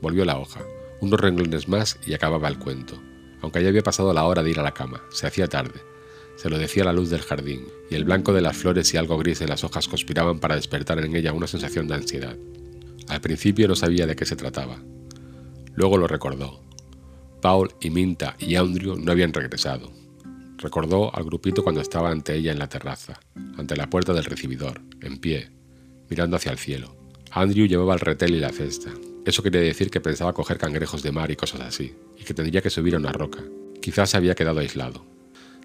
Volvió 0.00 0.24
la 0.24 0.38
hoja, 0.38 0.60
unos 1.00 1.20
renglones 1.20 1.68
más 1.68 1.98
y 2.06 2.14
acababa 2.14 2.48
el 2.48 2.58
cuento. 2.58 3.00
Aunque 3.42 3.62
ya 3.62 3.68
había 3.68 3.82
pasado 3.82 4.12
la 4.12 4.24
hora 4.24 4.42
de 4.42 4.50
ir 4.50 4.60
a 4.60 4.62
la 4.62 4.74
cama, 4.74 5.02
se 5.10 5.26
hacía 5.26 5.48
tarde, 5.48 5.80
se 6.40 6.48
lo 6.48 6.56
decía 6.56 6.84
la 6.84 6.94
luz 6.94 7.10
del 7.10 7.20
jardín, 7.20 7.66
y 7.90 7.96
el 7.96 8.04
blanco 8.04 8.32
de 8.32 8.40
las 8.40 8.56
flores 8.56 8.94
y 8.94 8.96
algo 8.96 9.18
gris 9.18 9.42
en 9.42 9.50
las 9.50 9.62
hojas 9.62 9.88
conspiraban 9.88 10.40
para 10.40 10.56
despertar 10.56 10.98
en 10.98 11.14
ella 11.14 11.34
una 11.34 11.46
sensación 11.46 11.86
de 11.86 11.96
ansiedad. 11.96 12.34
Al 13.08 13.20
principio 13.20 13.68
no 13.68 13.76
sabía 13.76 14.06
de 14.06 14.16
qué 14.16 14.24
se 14.24 14.36
trataba. 14.36 14.78
Luego 15.74 15.98
lo 15.98 16.06
recordó. 16.06 16.62
Paul 17.42 17.74
y 17.82 17.90
Minta 17.90 18.36
y 18.38 18.54
Andrew 18.54 18.96
no 18.96 19.12
habían 19.12 19.34
regresado. 19.34 19.92
Recordó 20.56 21.14
al 21.14 21.24
grupito 21.24 21.62
cuando 21.62 21.82
estaba 21.82 22.10
ante 22.10 22.34
ella 22.34 22.52
en 22.52 22.58
la 22.58 22.70
terraza, 22.70 23.20
ante 23.58 23.76
la 23.76 23.90
puerta 23.90 24.14
del 24.14 24.24
recibidor, 24.24 24.80
en 25.02 25.18
pie, 25.18 25.50
mirando 26.08 26.36
hacia 26.38 26.52
el 26.52 26.58
cielo. 26.58 26.96
Andrew 27.32 27.66
llevaba 27.66 27.92
el 27.92 28.00
retel 28.00 28.34
y 28.34 28.40
la 28.40 28.48
cesta. 28.48 28.90
Eso 29.26 29.42
quería 29.42 29.60
decir 29.60 29.90
que 29.90 30.00
pensaba 30.00 30.32
coger 30.32 30.56
cangrejos 30.56 31.02
de 31.02 31.12
mar 31.12 31.30
y 31.30 31.36
cosas 31.36 31.60
así, 31.60 31.94
y 32.16 32.24
que 32.24 32.32
tendría 32.32 32.62
que 32.62 32.70
subir 32.70 32.94
a 32.94 32.98
una 32.98 33.12
roca. 33.12 33.40
Quizás 33.82 34.08
se 34.08 34.16
había 34.16 34.34
quedado 34.34 34.60
aislado. 34.60 35.09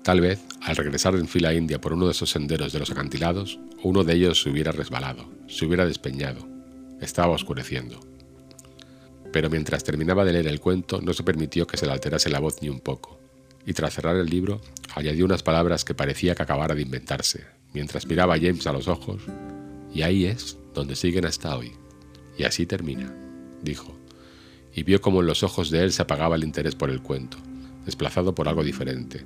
Tal 0.06 0.22
vez, 0.22 0.40
al 0.62 0.76
regresar 0.76 1.16
en 1.16 1.28
fila 1.28 1.52
india 1.56 1.82
por 1.82 1.94
uno 1.94 2.06
de 2.06 2.12
esos 2.12 2.30
senderos 2.30 2.72
de 2.72 2.78
los 2.78 2.92
acantilados, 2.92 3.58
uno 3.82 4.04
de 4.04 4.14
ellos 4.14 4.40
se 4.40 4.52
hubiera 4.52 4.72
resbalado, 4.72 5.28
se 5.48 5.66
hubiera 5.66 5.84
despeñado. 5.84 6.48
Estaba 7.02 7.34
oscureciendo. 7.34 8.00
Pero 9.34 9.50
mientras 9.50 9.84
terminaba 9.84 10.24
de 10.24 10.34
leer 10.34 10.46
el 10.46 10.60
cuento, 10.60 11.02
no 11.02 11.12
se 11.14 11.24
permitió 11.24 11.66
que 11.66 11.78
se 11.78 11.88
le 11.88 11.92
alterase 11.92 12.30
la 12.30 12.40
voz 12.40 12.62
ni 12.62 12.70
un 12.70 12.82
poco, 12.82 13.20
y 13.66 13.74
tras 13.74 13.96
cerrar 13.96 14.16
el 14.16 14.28
libro, 14.28 14.62
añadió 14.94 15.26
unas 15.26 15.42
palabras 15.42 15.84
que 15.84 15.96
parecía 15.96 16.36
que 16.36 16.44
acabara 16.44 16.76
de 16.76 16.84
inventarse, 16.84 17.44
mientras 17.74 18.06
miraba 18.06 18.36
a 18.36 18.40
James 18.40 18.68
a 18.68 18.74
los 18.74 18.88
ojos, 18.88 19.24
y 19.92 20.04
ahí 20.04 20.26
es 20.26 20.60
donde 20.76 20.96
siguen 20.96 21.26
hasta 21.26 21.58
hoy. 21.58 21.72
Y 22.38 22.44
así 22.44 22.68
termina, 22.68 23.12
dijo, 23.64 23.98
y 24.72 24.84
vio 24.84 25.02
como 25.02 25.22
en 25.22 25.26
los 25.26 25.42
ojos 25.42 25.72
de 25.72 25.82
él 25.82 25.92
se 25.92 26.04
apagaba 26.04 26.36
el 26.36 26.44
interés 26.44 26.76
por 26.76 26.92
el 26.92 27.02
cuento, 27.02 27.40
desplazado 27.88 28.36
por 28.36 28.48
algo 28.48 28.64
diferente, 28.64 29.26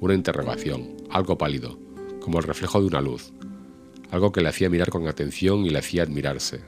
una 0.00 0.14
interrogación, 0.14 0.96
algo 1.10 1.38
pálido, 1.38 1.78
como 2.20 2.38
el 2.38 2.44
reflejo 2.44 2.80
de 2.80 2.86
una 2.86 3.00
luz, 3.00 3.32
algo 4.10 4.32
que 4.32 4.40
le 4.40 4.48
hacía 4.48 4.70
mirar 4.70 4.90
con 4.90 5.06
atención 5.06 5.64
y 5.64 5.70
le 5.70 5.78
hacía 5.78 6.02
admirarse. 6.02 6.62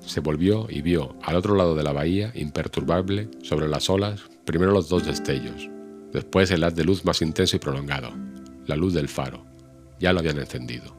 Se 0.00 0.20
volvió 0.20 0.66
y 0.68 0.82
vio, 0.82 1.16
al 1.22 1.36
otro 1.36 1.54
lado 1.54 1.74
de 1.74 1.82
la 1.82 1.92
bahía, 1.92 2.32
imperturbable, 2.34 3.28
sobre 3.42 3.68
las 3.68 3.88
olas, 3.88 4.22
primero 4.44 4.72
los 4.72 4.88
dos 4.88 5.06
destellos, 5.06 5.68
después 6.12 6.50
el 6.50 6.64
haz 6.64 6.74
de 6.74 6.84
luz 6.84 7.04
más 7.04 7.22
intenso 7.22 7.56
y 7.56 7.60
prolongado, 7.60 8.10
la 8.66 8.76
luz 8.76 8.94
del 8.94 9.08
faro. 9.08 9.44
Ya 10.00 10.12
lo 10.12 10.20
habían 10.20 10.38
encendido. 10.38 10.94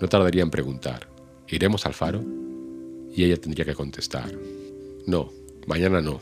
No 0.00 0.08
tardaría 0.08 0.42
en 0.42 0.50
preguntar, 0.50 1.08
¿iremos 1.48 1.86
al 1.86 1.94
faro? 1.94 2.22
Y 3.14 3.24
ella 3.24 3.36
tendría 3.36 3.64
que 3.64 3.74
contestar, 3.74 4.32
no, 5.06 5.30
mañana 5.66 6.00
no. 6.00 6.20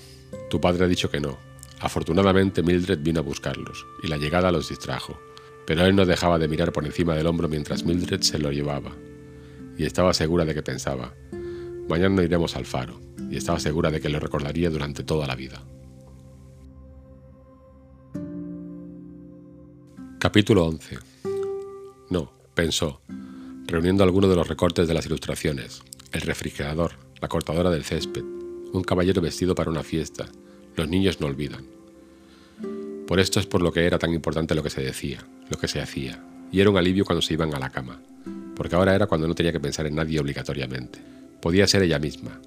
Tu 0.49 0.61
padre 0.61 0.85
ha 0.85 0.89
dicho 0.89 1.11
que 1.11 1.21
no, 1.21 1.39
Afortunadamente 1.81 2.63
Mildred 2.63 3.01
vino 3.01 3.21
a 3.21 3.23
buscarlos, 3.23 3.87
y 4.03 4.09
la 4.09 4.19
llegada 4.19 4.53
los 4.53 4.69
distrajo, 4.69 5.19
pero 5.67 5.87
él 5.87 5.97
no 5.97 6.05
dejaba 6.05 6.39
de 6.39 6.47
mirar 6.47 6.73
por 6.73 6.85
encima 6.85 7.15
del 7.15 7.27
hombro 7.27 7.49
mientras 7.49 7.85
Mildred 7.85 8.21
se 8.21 8.39
lo 8.39 8.53
llevaba, 8.53 8.93
y 9.79 9.85
estaba 9.87 10.13
segura 10.13 10.45
de 10.45 10.55
que 10.55 10.63
pensaba, 10.63 11.15
mañana 11.89 12.23
iremos 12.23 12.55
al 12.55 12.67
faro, 12.67 13.01
y 13.31 13.37
estaba 13.37 13.59
segura 13.59 13.91
de 13.91 14.01
que 14.01 14.11
lo 14.11 14.21
recordaría 14.21 14.69
durante 14.69 15.05
toda 15.05 15.27
la 15.27 15.35
vida. 15.35 15.63
Capítulo 20.19 20.67
11 20.67 20.99
No, 22.11 22.31
pensó, 22.55 23.01
reuniendo 23.67 24.05
algunos 24.05 24.29
de 24.29 24.37
los 24.37 24.49
recortes 24.49 24.87
de 24.87 24.93
las 24.93 25.07
ilustraciones, 25.07 25.83
el 26.13 26.21
refrigerador, 26.21 26.93
la 27.23 27.29
cortadora 27.29 27.71
del 27.71 27.85
césped, 27.85 28.23
un 28.73 28.83
caballero 28.85 29.23
vestido 29.23 29.55
para 29.55 29.71
una 29.71 29.83
fiesta, 29.83 30.27
los 30.77 30.89
niños 30.89 31.21
no 31.21 31.27
olvidan. 31.27 31.65
Por 33.07 33.19
esto 33.19 33.41
es 33.41 33.47
por 33.47 33.63
lo 33.63 33.73
que 33.73 33.87
era 33.87 33.99
tan 33.99 34.15
importante 34.15 34.55
lo 34.55 34.63
que 34.63 34.71
se 34.71 34.83
decía, 34.83 35.27
lo 35.49 35.59
que 35.59 35.69
se 35.69 35.81
hacía, 35.81 36.23
y 36.53 36.61
era 36.61 36.71
un 36.71 36.77
alivio 36.77 37.05
cuando 37.05 37.23
se 37.23 37.35
iban 37.35 37.55
a 37.55 37.59
la 37.59 37.71
cama, 37.71 38.01
porque 38.55 38.77
ahora 38.77 38.95
era 38.95 39.07
cuando 39.07 39.27
no 39.27 39.35
tenía 39.35 39.53
que 39.53 39.61
pensar 39.61 39.87
en 39.87 39.97
nadie 39.97 40.21
obligatoriamente. 40.21 41.01
Podía 41.41 41.67
ser 41.67 41.83
ella 41.83 41.99
misma, 41.99 42.41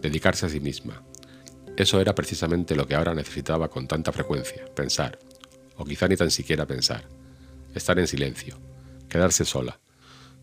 dedicarse 0.00 0.46
a 0.46 0.48
sí 0.48 0.60
misma. 0.60 1.02
Eso 1.76 2.00
era 2.00 2.14
precisamente 2.14 2.76
lo 2.76 2.86
que 2.86 2.94
ahora 2.94 3.14
necesitaba 3.14 3.68
con 3.68 3.88
tanta 3.88 4.12
frecuencia, 4.12 4.64
pensar, 4.74 5.18
o 5.76 5.84
quizá 5.84 6.06
ni 6.06 6.16
tan 6.16 6.30
siquiera 6.30 6.66
pensar, 6.66 7.08
estar 7.74 7.98
en 7.98 8.06
silencio, 8.06 8.58
quedarse 9.08 9.44
sola, 9.44 9.80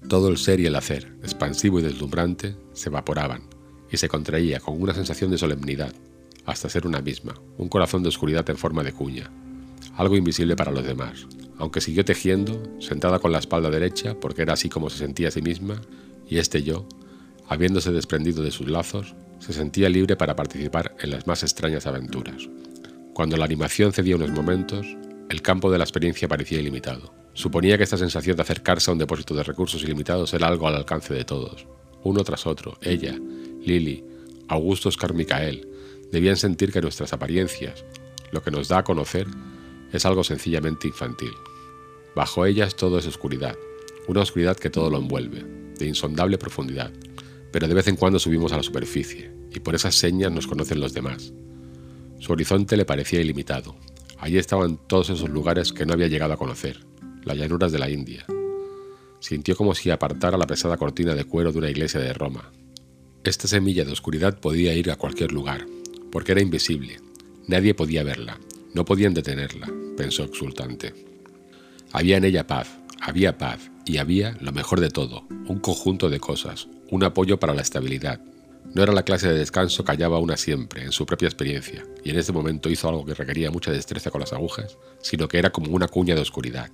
Todo 0.10 0.30
el 0.30 0.38
ser 0.38 0.60
y 0.60 0.66
el 0.66 0.76
hacer, 0.76 1.14
expansivo 1.22 1.80
y 1.80 1.84
deslumbrante, 1.84 2.56
se 2.74 2.90
evaporaban 2.90 3.44
y 3.92 3.98
se 3.98 4.10
contraía 4.10 4.60
con 4.60 4.82
una 4.82 4.96
sensación 4.96 5.30
de 5.30 5.38
solemnidad, 5.38 5.94
hasta 6.46 6.70
ser 6.70 6.88
una 6.88 7.02
misma, 7.02 7.36
un 7.58 7.70
corazón 7.70 8.04
de 8.04 8.10
oscuridad 8.10 8.50
en 8.50 8.58
forma 8.58 8.84
de 8.84 8.94
cuña, 8.94 9.32
algo 9.96 10.16
invisible 10.16 10.56
para 10.56 10.72
los 10.72 10.86
demás, 10.86 11.28
aunque 11.58 11.82
siguió 11.82 12.04
tejiendo, 12.04 12.62
sentada 12.80 13.20
con 13.20 13.32
la 13.32 13.40
espalda 13.40 13.70
derecha, 13.70 14.16
porque 14.20 14.42
era 14.42 14.54
así 14.54 14.70
como 14.70 14.90
se 14.90 14.98
sentía 14.98 15.28
a 15.28 15.32
sí 15.32 15.42
misma, 15.42 15.82
y 16.28 16.38
este 16.38 16.64
yo, 16.64 16.88
habiéndose 17.48 17.92
desprendido 17.92 18.44
de 18.44 18.52
sus 18.52 18.68
lazos, 18.70 19.14
se 19.40 19.54
sentía 19.54 19.90
libre 19.90 20.16
para 20.16 20.36
participar 20.36 20.96
en 21.00 21.12
las 21.12 21.28
más 21.28 21.44
extrañas 21.44 21.86
aventuras. 21.86 22.50
Cuando 23.14 23.38
la 23.38 23.46
animación 23.46 23.92
cedía 23.92 24.16
unos 24.16 24.32
momentos, 24.32 24.88
el 25.30 25.42
campo 25.42 25.72
de 25.72 25.78
la 25.78 25.84
experiencia 25.84 26.28
parecía 26.28 26.60
ilimitado. 26.60 27.14
Suponía 27.34 27.78
que 27.78 27.84
esta 27.84 27.98
sensación 27.98 28.36
de 28.36 28.42
acercarse 28.42 28.90
a 28.90 28.94
un 28.94 29.00
depósito 29.00 29.34
de 29.36 29.44
recursos 29.44 29.84
ilimitados 29.84 30.34
era 30.34 30.48
algo 30.48 30.68
al 30.68 30.76
alcance 30.76 31.14
de 31.14 31.26
todos. 31.26 31.66
Uno 32.04 32.24
tras 32.24 32.46
otro, 32.46 32.78
ella, 32.82 33.18
Lily, 33.64 34.04
Augusto 34.48 34.90
Oscar 34.90 35.14
Micael, 35.14 35.68
debían 36.12 36.38
sentir 36.38 36.72
que 36.72 36.82
nuestras 36.82 37.14
apariencias, 37.14 37.86
lo 38.32 38.42
que 38.44 38.52
nos 38.52 38.68
da 38.68 38.80
a 38.80 38.84
conocer, 38.84 39.28
es 39.92 40.06
algo 40.06 40.24
sencillamente 40.24 40.88
infantil. 40.88 41.32
Bajo 42.16 42.46
ellas 42.46 42.76
todo 42.76 43.00
es 43.00 43.08
oscuridad, 43.08 43.58
una 44.08 44.22
oscuridad 44.22 44.58
que 44.58 44.70
todo 44.70 44.90
lo 44.90 44.98
envuelve, 44.98 45.46
de 45.78 45.88
insondable 45.88 46.38
profundidad, 46.38 46.92
pero 47.52 47.68
de 47.68 47.74
vez 47.74 47.88
en 47.88 47.96
cuando 47.96 48.20
subimos 48.20 48.52
a 48.52 48.58
la 48.58 48.64
superficie, 48.64 49.32
y 49.54 49.60
por 49.60 49.76
esas 49.76 49.96
señas 49.96 50.32
nos 50.32 50.48
conocen 50.48 50.80
los 50.80 50.94
demás. 50.94 51.34
Su 52.20 52.34
horizonte 52.34 52.78
le 52.78 52.86
parecía 52.86 53.22
ilimitado. 53.22 53.76
Allí 54.18 54.38
estaban 54.38 54.78
todos 54.88 55.10
esos 55.10 55.30
lugares 55.30 55.74
que 55.74 55.86
no 55.86 55.94
había 55.94 56.08
llegado 56.08 56.34
a 56.34 56.38
conocer, 56.38 56.86
las 57.24 57.38
llanuras 57.38 57.72
de 57.72 57.80
la 57.80 57.90
India. 57.90 58.26
Sintió 59.20 59.56
como 59.56 59.76
si 59.76 59.90
apartara 59.90 60.38
la 60.38 60.48
pesada 60.48 60.78
cortina 60.78 61.16
de 61.16 61.26
cuero 61.26 61.52
de 61.52 61.60
una 61.60 61.70
iglesia 61.70 62.00
de 62.00 62.14
Roma. 62.14 62.52
Esta 63.24 63.48
semilla 63.48 63.86
de 63.86 63.92
oscuridad 63.92 64.40
podía 64.40 64.74
ir 64.74 64.92
a 64.92 64.96
cualquier 64.96 65.32
lugar, 65.32 65.66
porque 66.12 66.34
era 66.34 66.42
invisible. 66.42 67.00
Nadie 67.48 67.74
podía 67.74 68.04
verla, 68.04 68.40
no 68.74 68.86
podían 68.86 69.14
detenerla, 69.14 69.72
pensó 69.98 70.24
exultante. 70.24 70.94
Había 71.92 72.18
en 72.18 72.24
ella 72.24 72.48
paz, 72.48 72.70
había 73.02 73.38
paz, 73.38 73.72
y 73.86 73.98
había, 73.98 74.38
lo 74.40 74.52
mejor 74.52 74.80
de 74.80 74.90
todo, 74.90 75.26
un 75.48 75.60
conjunto 75.60 76.10
de 76.10 76.20
cosas, 76.20 76.68
un 76.90 77.04
apoyo 77.04 77.40
para 77.40 77.54
la 77.54 77.62
estabilidad. 77.62 78.22
No 78.74 78.84
era 78.84 78.94
la 78.94 79.04
clase 79.04 79.28
de 79.28 79.38
descanso 79.38 79.84
que 79.84 79.92
hallaba 79.92 80.20
una 80.20 80.38
siempre, 80.38 80.84
en 80.84 80.92
su 80.92 81.06
propia 81.06 81.28
experiencia, 81.28 81.84
y 82.04 82.12
en 82.12 82.18
ese 82.18 82.32
momento 82.32 82.70
hizo 82.70 82.88
algo 82.88 83.06
que 83.06 83.16
requería 83.16 83.52
mucha 83.52 83.72
destreza 83.72 84.12
con 84.12 84.22
las 84.22 84.34
agujas, 84.34 84.78
sino 85.02 85.28
que 85.28 85.40
era 85.40 85.50
como 85.50 85.72
una 85.72 85.88
cuña 85.88 86.16
de 86.16 86.22
oscuridad. 86.22 86.70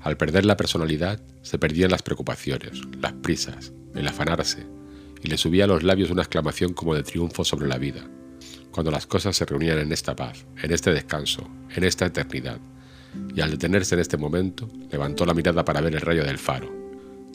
Al 0.00 0.16
perder 0.16 0.46
la 0.46 0.56
personalidad, 0.56 1.20
se 1.42 1.58
perdían 1.58 1.90
las 1.90 2.02
preocupaciones, 2.02 2.80
las 3.00 3.12
prisas, 3.14 3.72
el 3.94 4.06
afanarse, 4.06 4.64
y 5.22 5.28
le 5.28 5.36
subía 5.36 5.64
a 5.64 5.66
los 5.66 5.82
labios 5.82 6.10
una 6.10 6.22
exclamación 6.22 6.72
como 6.72 6.94
de 6.94 7.02
triunfo 7.02 7.44
sobre 7.44 7.66
la 7.66 7.78
vida, 7.78 8.08
cuando 8.76 8.90
las 8.90 9.06
cosas 9.06 9.34
se 9.34 9.46
reunían 9.46 9.78
en 9.78 9.90
esta 9.90 10.14
paz, 10.14 10.44
en 10.62 10.70
este 10.70 10.92
descanso, 10.92 11.48
en 11.74 11.82
esta 11.82 12.04
eternidad. 12.04 12.58
Y 13.34 13.40
al 13.40 13.50
detenerse 13.50 13.94
en 13.94 14.02
este 14.02 14.18
momento, 14.18 14.68
levantó 14.92 15.24
la 15.24 15.32
mirada 15.32 15.64
para 15.64 15.80
ver 15.80 15.94
el 15.94 16.02
rayo 16.02 16.22
del 16.22 16.36
faro, 16.36 16.70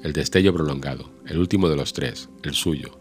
el 0.04 0.14
destello 0.14 0.54
prolongado, 0.54 1.12
el 1.26 1.40
último 1.40 1.68
de 1.68 1.76
los 1.76 1.94
tres, 1.94 2.30
el 2.44 2.54
suyo. 2.54 2.96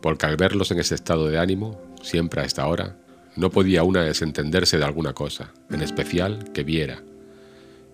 Porque 0.00 0.24
al 0.24 0.38
verlos 0.38 0.70
en 0.70 0.80
ese 0.80 0.94
estado 0.94 1.28
de 1.28 1.38
ánimo, 1.38 1.78
siempre 2.02 2.40
a 2.40 2.46
esta 2.46 2.66
hora, 2.66 2.96
no 3.36 3.50
podía 3.50 3.82
una 3.82 4.02
desentenderse 4.02 4.78
de 4.78 4.84
alguna 4.84 5.12
cosa, 5.12 5.52
en 5.68 5.82
especial 5.82 6.52
que 6.54 6.64
viera. 6.64 7.02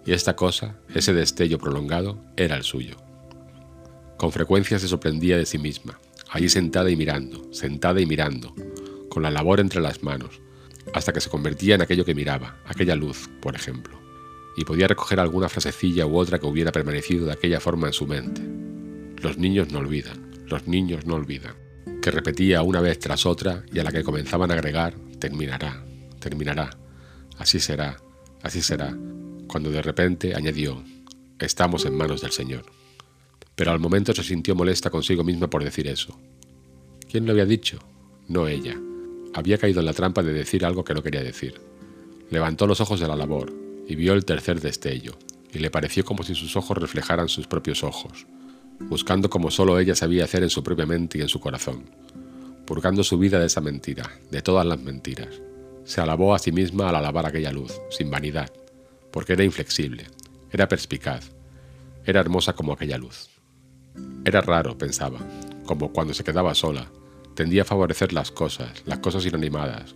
Y 0.06 0.12
esta 0.12 0.36
cosa, 0.36 0.76
ese 0.94 1.12
destello 1.14 1.58
prolongado, 1.58 2.16
era 2.36 2.54
el 2.54 2.62
suyo. 2.62 2.94
Con 4.18 4.30
frecuencia 4.30 4.78
se 4.78 4.86
sorprendía 4.86 5.36
de 5.36 5.46
sí 5.46 5.58
misma, 5.58 5.98
allí 6.30 6.48
sentada 6.48 6.90
y 6.90 6.94
mirando, 6.94 7.52
sentada 7.52 8.00
y 8.00 8.06
mirando, 8.06 8.54
con 9.08 9.22
la 9.22 9.30
labor 9.30 9.60
entre 9.60 9.80
las 9.80 10.02
manos, 10.02 10.40
hasta 10.92 11.12
que 11.12 11.20
se 11.20 11.30
convertía 11.30 11.74
en 11.74 11.82
aquello 11.82 12.04
que 12.04 12.14
miraba, 12.14 12.58
aquella 12.66 12.94
luz, 12.94 13.28
por 13.40 13.54
ejemplo, 13.54 13.98
y 14.56 14.64
podía 14.64 14.88
recoger 14.88 15.20
alguna 15.20 15.48
frasecilla 15.48 16.06
u 16.06 16.16
otra 16.16 16.38
que 16.38 16.46
hubiera 16.46 16.72
permanecido 16.72 17.26
de 17.26 17.32
aquella 17.32 17.60
forma 17.60 17.86
en 17.86 17.92
su 17.92 18.06
mente. 18.06 18.42
Los 19.22 19.38
niños 19.38 19.70
no 19.72 19.78
olvidan, 19.78 20.30
los 20.46 20.66
niños 20.66 21.06
no 21.06 21.14
olvidan, 21.14 21.54
que 22.00 22.10
repetía 22.10 22.62
una 22.62 22.80
vez 22.80 22.98
tras 22.98 23.26
otra 23.26 23.64
y 23.72 23.78
a 23.78 23.84
la 23.84 23.92
que 23.92 24.04
comenzaban 24.04 24.50
a 24.50 24.54
agregar, 24.54 24.94
terminará, 25.18 25.84
terminará, 26.20 26.70
así 27.38 27.60
será, 27.60 27.96
así 28.42 28.62
será, 28.62 28.96
cuando 29.46 29.70
de 29.70 29.82
repente 29.82 30.34
añadió, 30.34 30.82
estamos 31.38 31.84
en 31.84 31.96
manos 31.96 32.20
del 32.20 32.32
Señor. 32.32 32.64
Pero 33.54 33.72
al 33.72 33.80
momento 33.80 34.14
se 34.14 34.22
sintió 34.22 34.54
molesta 34.54 34.90
consigo 34.90 35.24
misma 35.24 35.50
por 35.50 35.64
decir 35.64 35.88
eso. 35.88 36.16
¿Quién 37.10 37.26
lo 37.26 37.32
había 37.32 37.46
dicho? 37.46 37.78
No 38.28 38.46
ella. 38.46 38.78
Había 39.38 39.56
caído 39.56 39.78
en 39.78 39.86
la 39.86 39.92
trampa 39.92 40.24
de 40.24 40.32
decir 40.32 40.64
algo 40.64 40.82
que 40.82 40.94
no 40.94 41.02
quería 41.04 41.22
decir. 41.22 41.60
Levantó 42.28 42.66
los 42.66 42.80
ojos 42.80 42.98
de 42.98 43.06
la 43.06 43.14
labor 43.14 43.52
y 43.86 43.94
vio 43.94 44.12
el 44.14 44.24
tercer 44.24 44.60
destello, 44.60 45.16
y 45.52 45.60
le 45.60 45.70
pareció 45.70 46.04
como 46.04 46.24
si 46.24 46.34
sus 46.34 46.56
ojos 46.56 46.76
reflejaran 46.76 47.28
sus 47.28 47.46
propios 47.46 47.84
ojos, 47.84 48.26
buscando 48.80 49.30
como 49.30 49.52
solo 49.52 49.78
ella 49.78 49.94
sabía 49.94 50.24
hacer 50.24 50.42
en 50.42 50.50
su 50.50 50.64
propia 50.64 50.86
mente 50.86 51.18
y 51.18 51.20
en 51.20 51.28
su 51.28 51.38
corazón, 51.38 51.84
purgando 52.66 53.04
su 53.04 53.16
vida 53.16 53.38
de 53.38 53.46
esa 53.46 53.60
mentira, 53.60 54.10
de 54.28 54.42
todas 54.42 54.66
las 54.66 54.80
mentiras. 54.80 55.40
Se 55.84 56.00
alabó 56.00 56.34
a 56.34 56.40
sí 56.40 56.50
misma 56.50 56.88
al 56.88 56.96
alabar 56.96 57.24
aquella 57.24 57.52
luz, 57.52 57.80
sin 57.90 58.10
vanidad, 58.10 58.50
porque 59.12 59.34
era 59.34 59.44
inflexible, 59.44 60.08
era 60.50 60.66
perspicaz, 60.66 61.30
era 62.04 62.18
hermosa 62.18 62.54
como 62.54 62.72
aquella 62.72 62.98
luz. 62.98 63.28
Era 64.24 64.40
raro, 64.40 64.76
pensaba, 64.76 65.20
como 65.64 65.92
cuando 65.92 66.12
se 66.12 66.24
quedaba 66.24 66.56
sola, 66.56 66.90
tendía 67.38 67.62
a 67.62 67.64
favorecer 67.64 68.12
las 68.12 68.32
cosas, 68.32 68.82
las 68.84 68.98
cosas 68.98 69.24
inanimadas, 69.24 69.94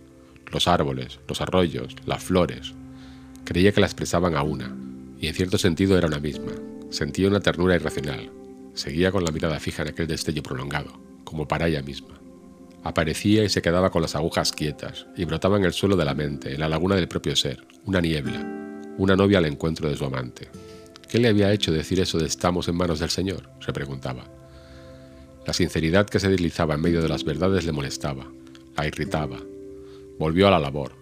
los 0.49 0.69
árboles, 0.69 1.19
los 1.27 1.41
arroyos, 1.41 1.93
las 2.05 2.23
flores. 2.23 2.73
Creía 3.43 3.73
que 3.73 3.81
la 3.81 3.87
expresaban 3.87 4.37
a 4.37 4.43
una, 4.43 4.73
y 5.19 5.27
en 5.27 5.33
cierto 5.33 5.57
sentido 5.57 5.97
era 5.97 6.07
una 6.07 6.21
misma. 6.21 6.53
Sentía 6.89 7.27
una 7.27 7.41
ternura 7.41 7.75
irracional. 7.75 8.31
Seguía 8.75 9.11
con 9.11 9.25
la 9.25 9.31
mirada 9.33 9.59
fija 9.59 9.81
en 9.81 9.89
aquel 9.89 10.07
destello 10.07 10.41
prolongado, 10.41 10.97
como 11.25 11.45
para 11.45 11.67
ella 11.67 11.81
misma. 11.81 12.17
Aparecía 12.81 13.43
y 13.43 13.49
se 13.49 13.61
quedaba 13.61 13.89
con 13.89 14.01
las 14.01 14.15
agujas 14.15 14.53
quietas, 14.53 15.05
y 15.17 15.25
brotaba 15.25 15.57
en 15.57 15.65
el 15.65 15.73
suelo 15.73 15.97
de 15.97 16.05
la 16.05 16.13
mente, 16.13 16.53
en 16.53 16.61
la 16.61 16.69
laguna 16.69 16.95
del 16.95 17.09
propio 17.09 17.35
ser, 17.35 17.67
una 17.83 17.99
niebla, 17.99 18.39
una 18.97 19.17
novia 19.17 19.39
al 19.39 19.47
encuentro 19.47 19.89
de 19.89 19.97
su 19.97 20.05
amante. 20.05 20.47
¿Qué 21.09 21.19
le 21.19 21.27
había 21.27 21.51
hecho 21.51 21.73
decir 21.73 21.99
eso 21.99 22.17
de 22.19 22.27
estamos 22.27 22.69
en 22.69 22.77
manos 22.77 22.99
del 22.99 23.09
Señor? 23.09 23.49
se 23.59 23.73
preguntaba. 23.73 24.42
La 25.45 25.53
sinceridad 25.53 26.07
que 26.07 26.19
se 26.19 26.29
deslizaba 26.29 26.75
en 26.75 26.81
medio 26.81 27.01
de 27.01 27.09
las 27.09 27.25
verdades 27.25 27.65
le 27.65 27.73
molestaba, 27.73 28.31
la 28.77 28.87
irritaba. 28.87 29.39
Volvió 30.17 30.47
a 30.47 30.51
la 30.51 30.59
labor. 30.59 30.93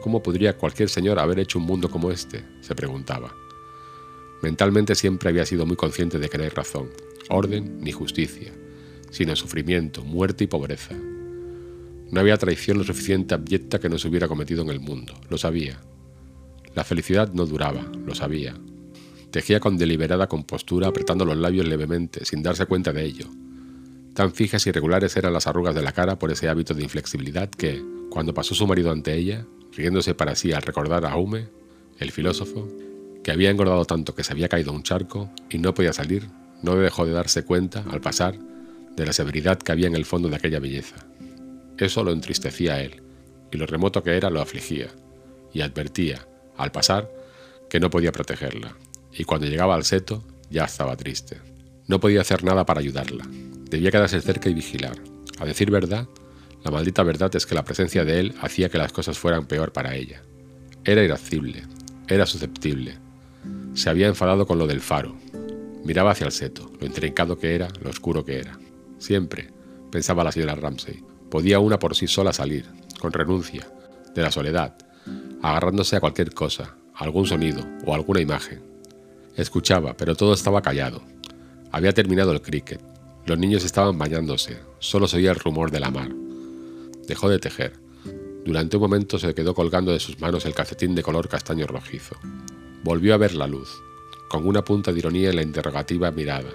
¿Cómo 0.00 0.22
podría 0.22 0.56
cualquier 0.56 0.88
señor 0.88 1.18
haber 1.18 1.38
hecho 1.38 1.58
un 1.58 1.66
mundo 1.66 1.90
como 1.90 2.10
este? 2.10 2.44
se 2.62 2.74
preguntaba. 2.74 3.34
Mentalmente 4.42 4.94
siempre 4.94 5.28
había 5.28 5.44
sido 5.44 5.66
muy 5.66 5.76
consciente 5.76 6.18
de 6.18 6.28
que 6.30 6.38
no 6.38 6.44
hay 6.44 6.50
razón, 6.50 6.88
orden 7.28 7.80
ni 7.80 7.92
justicia, 7.92 8.52
sino 9.10 9.36
sufrimiento, 9.36 10.02
muerte 10.02 10.44
y 10.44 10.46
pobreza. 10.46 10.94
No 12.10 12.20
había 12.20 12.38
traición 12.38 12.78
lo 12.78 12.84
suficiente 12.84 13.34
abyecta 13.34 13.78
que 13.78 13.90
no 13.90 13.98
se 13.98 14.08
hubiera 14.08 14.28
cometido 14.28 14.62
en 14.62 14.70
el 14.70 14.80
mundo, 14.80 15.14
lo 15.28 15.36
sabía. 15.36 15.78
La 16.74 16.84
felicidad 16.84 17.32
no 17.34 17.44
duraba, 17.44 17.82
lo 18.06 18.14
sabía. 18.14 18.56
Tejía 19.30 19.60
con 19.60 19.76
deliberada 19.76 20.26
compostura, 20.26 20.88
apretando 20.88 21.24
los 21.24 21.36
labios 21.36 21.66
levemente, 21.66 22.24
sin 22.24 22.42
darse 22.42 22.66
cuenta 22.66 22.92
de 22.92 23.04
ello, 23.04 23.26
Tan 24.14 24.32
fijas 24.32 24.66
y 24.66 24.72
regulares 24.72 25.16
eran 25.16 25.32
las 25.32 25.46
arrugas 25.46 25.74
de 25.74 25.82
la 25.82 25.92
cara 25.92 26.18
por 26.18 26.32
ese 26.32 26.48
hábito 26.48 26.74
de 26.74 26.82
inflexibilidad 26.82 27.48
que, 27.48 27.82
cuando 28.10 28.34
pasó 28.34 28.54
su 28.54 28.66
marido 28.66 28.90
ante 28.90 29.14
ella, 29.14 29.46
riéndose 29.72 30.14
para 30.14 30.34
sí 30.34 30.52
al 30.52 30.62
recordar 30.62 31.06
a 31.06 31.16
Hume, 31.16 31.48
el 31.98 32.10
filósofo, 32.10 32.68
que 33.22 33.30
había 33.30 33.50
engordado 33.50 33.84
tanto 33.84 34.14
que 34.14 34.24
se 34.24 34.32
había 34.32 34.48
caído 34.48 34.72
un 34.72 34.82
charco 34.82 35.30
y 35.48 35.58
no 35.58 35.74
podía 35.74 35.92
salir, 35.92 36.28
no 36.62 36.74
dejó 36.76 37.06
de 37.06 37.12
darse 37.12 37.44
cuenta, 37.44 37.84
al 37.90 38.00
pasar, 38.00 38.36
de 38.96 39.06
la 39.06 39.12
severidad 39.12 39.58
que 39.58 39.72
había 39.72 39.86
en 39.86 39.94
el 39.94 40.04
fondo 40.04 40.28
de 40.28 40.36
aquella 40.36 40.58
belleza. 40.58 40.96
Eso 41.78 42.02
lo 42.02 42.12
entristecía 42.12 42.74
a 42.74 42.82
él, 42.82 43.02
y 43.52 43.56
lo 43.56 43.66
remoto 43.66 44.02
que 44.02 44.16
era 44.16 44.28
lo 44.28 44.40
afligía, 44.40 44.88
y 45.52 45.60
advertía, 45.60 46.26
al 46.56 46.72
pasar, 46.72 47.10
que 47.68 47.80
no 47.80 47.90
podía 47.90 48.12
protegerla, 48.12 48.76
y 49.12 49.24
cuando 49.24 49.46
llegaba 49.46 49.74
al 49.74 49.84
seto 49.84 50.24
ya 50.50 50.64
estaba 50.64 50.96
triste. 50.96 51.38
No 51.86 52.00
podía 52.00 52.20
hacer 52.20 52.44
nada 52.44 52.66
para 52.66 52.80
ayudarla, 52.80 53.24
Debía 53.70 53.92
quedarse 53.92 54.20
cerca 54.20 54.48
y 54.48 54.54
vigilar. 54.54 54.96
A 55.38 55.44
decir 55.44 55.70
verdad, 55.70 56.08
la 56.64 56.70
maldita 56.70 57.04
verdad 57.04 57.34
es 57.36 57.46
que 57.46 57.54
la 57.54 57.64
presencia 57.64 58.04
de 58.04 58.18
él 58.18 58.34
hacía 58.42 58.68
que 58.68 58.78
las 58.78 58.92
cosas 58.92 59.18
fueran 59.18 59.46
peor 59.46 59.72
para 59.72 59.94
ella. 59.94 60.22
Era 60.84 61.04
irascible, 61.04 61.62
era 62.08 62.26
susceptible. 62.26 62.98
Se 63.74 63.88
había 63.88 64.08
enfadado 64.08 64.46
con 64.46 64.58
lo 64.58 64.66
del 64.66 64.80
faro. 64.80 65.16
Miraba 65.84 66.10
hacia 66.10 66.26
el 66.26 66.32
seto, 66.32 66.70
lo 66.80 66.86
intrincado 66.86 67.38
que 67.38 67.54
era, 67.54 67.68
lo 67.80 67.90
oscuro 67.90 68.24
que 68.24 68.40
era. 68.40 68.58
Siempre, 68.98 69.50
pensaba 69.90 70.24
la 70.24 70.32
señora 70.32 70.56
Ramsay, 70.56 71.02
podía 71.30 71.60
una 71.60 71.78
por 71.78 71.94
sí 71.94 72.08
sola 72.08 72.32
salir, 72.32 72.66
con 72.98 73.12
renuncia, 73.12 73.66
de 74.14 74.22
la 74.22 74.32
soledad, 74.32 74.76
agarrándose 75.42 75.96
a 75.96 76.00
cualquier 76.00 76.34
cosa, 76.34 76.76
algún 76.94 77.26
sonido 77.26 77.64
o 77.86 77.94
alguna 77.94 78.20
imagen. 78.20 78.62
Escuchaba, 79.36 79.96
pero 79.96 80.16
todo 80.16 80.34
estaba 80.34 80.60
callado, 80.60 81.02
Había 81.72 81.92
terminado 81.92 82.32
el 82.32 82.42
cricket. 82.42 82.80
Los 83.26 83.38
niños 83.38 83.64
estaban 83.64 83.98
bañándose. 83.98 84.58
Solo 84.78 85.06
se 85.06 85.18
oía 85.18 85.30
el 85.30 85.38
rumor 85.38 85.70
de 85.70 85.80
la 85.80 85.90
mar. 85.90 86.10
Dejó 87.06 87.28
de 87.28 87.38
tejer. 87.38 87.74
Durante 88.44 88.76
un 88.76 88.82
momento 88.82 89.18
se 89.18 89.34
quedó 89.34 89.54
colgando 89.54 89.92
de 89.92 90.00
sus 90.00 90.18
manos 90.20 90.46
el 90.46 90.54
calcetín 90.54 90.94
de 90.94 91.02
color 91.02 91.28
castaño 91.28 91.66
rojizo. 91.66 92.16
Volvió 92.82 93.14
a 93.14 93.18
ver 93.18 93.34
la 93.34 93.46
luz, 93.46 93.68
con 94.28 94.46
una 94.46 94.64
punta 94.64 94.92
de 94.92 94.98
ironía 94.98 95.30
en 95.30 95.36
la 95.36 95.42
interrogativa 95.42 96.10
mirada, 96.10 96.50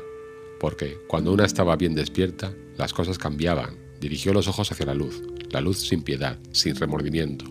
porque 0.59 0.97
cuando 1.07 1.31
una 1.31 1.45
estaba 1.45 1.75
bien 1.75 1.93
despierta, 1.93 2.53
las 2.77 2.93
cosas 2.93 3.17
cambiaban. 3.17 3.77
Dirigió 3.99 4.33
los 4.33 4.47
ojos 4.47 4.71
hacia 4.71 4.87
la 4.87 4.93
luz, 4.93 5.21
la 5.51 5.61
luz 5.61 5.79
sin 5.79 6.01
piedad, 6.01 6.39
sin 6.51 6.75
remordimiento, 6.75 7.45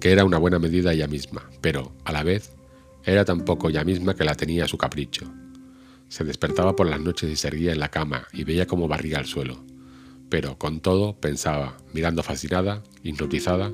que 0.00 0.10
era 0.10 0.24
una 0.24 0.38
buena 0.38 0.58
medida 0.58 0.92
ella 0.92 1.06
misma, 1.06 1.48
pero, 1.60 1.92
a 2.04 2.12
la 2.12 2.24
vez, 2.24 2.52
era 3.04 3.24
tampoco 3.24 3.68
ella 3.68 3.84
misma 3.84 4.14
que 4.14 4.24
la 4.24 4.34
tenía 4.34 4.64
a 4.64 4.68
su 4.68 4.76
capricho. 4.76 5.32
Se 6.12 6.24
despertaba 6.24 6.76
por 6.76 6.86
las 6.90 7.00
noches 7.00 7.30
y 7.30 7.36
se 7.36 7.48
erguía 7.48 7.72
en 7.72 7.80
la 7.80 7.88
cama 7.88 8.28
y 8.34 8.44
veía 8.44 8.66
cómo 8.66 8.86
barría 8.86 9.18
el 9.18 9.24
suelo. 9.24 9.64
Pero, 10.28 10.58
con 10.58 10.80
todo, 10.80 11.18
pensaba, 11.18 11.78
mirando 11.94 12.22
fascinada, 12.22 12.82
hipnotizada, 13.02 13.72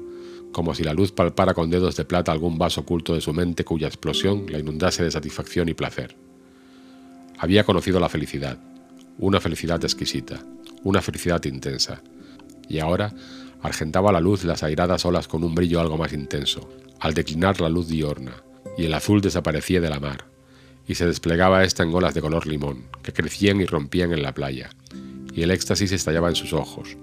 como 0.53 0.73
si 0.77 0.85
la 0.85 0.95
luz 0.95 1.11
palpara 1.11 1.53
con 1.53 1.69
dedos 1.69 1.97
de 1.97 2.05
plata 2.05 2.31
algún 2.31 2.57
vaso 2.57 2.83
oculto 2.83 3.17
de 3.17 3.21
su 3.21 3.35
mente 3.35 3.65
cuya 3.65 3.89
explosión 3.89 4.47
la 4.49 4.61
inundase 4.61 5.03
de 5.03 5.11
satisfacción 5.11 5.69
y 5.69 5.75
placer. 5.75 6.15
Había 7.39 7.65
conocido 7.65 7.99
la 7.99 8.09
felicidad, 8.09 8.57
una 9.19 9.41
felicidad 9.41 9.83
exquisita, 9.85 10.39
una 10.85 11.03
felicidad 11.03 11.43
intensa, 11.43 12.05
y 12.69 12.79
ahora 12.79 13.13
argentaba 13.63 14.13
la 14.13 14.21
luz 14.21 14.45
las 14.45 14.63
airadas 14.63 15.05
olas 15.05 15.27
con 15.27 15.43
un 15.43 15.57
brillo 15.57 15.81
algo 15.81 15.97
más 15.97 16.13
intenso, 16.13 16.71
al 17.01 17.15
declinar 17.15 17.61
la 17.61 17.69
luz 17.69 17.89
diurna, 17.89 18.45
y 18.77 18.85
el 18.85 18.95
azul 18.95 19.21
desaparecía 19.21 19.81
de 19.81 19.91
la 19.91 19.99
mar, 19.99 20.38
y 20.89 20.95
se 20.95 21.07
desplegaba 21.07 21.63
esta 21.65 21.83
en 21.83 21.95
olas 21.95 22.15
de 22.15 22.23
color 22.23 22.47
limón, 22.47 22.85
que 23.03 23.13
crecían 23.13 23.61
y 23.61 23.67
rompían 23.67 24.13
en 24.13 24.23
la 24.23 24.33
playa, 24.33 24.71
y 25.35 25.43
el 25.43 25.51
éxtasis 25.51 25.93
estallaba 25.93 26.31
en 26.31 26.35
sus 26.35 26.55
ojos, 26.55 26.97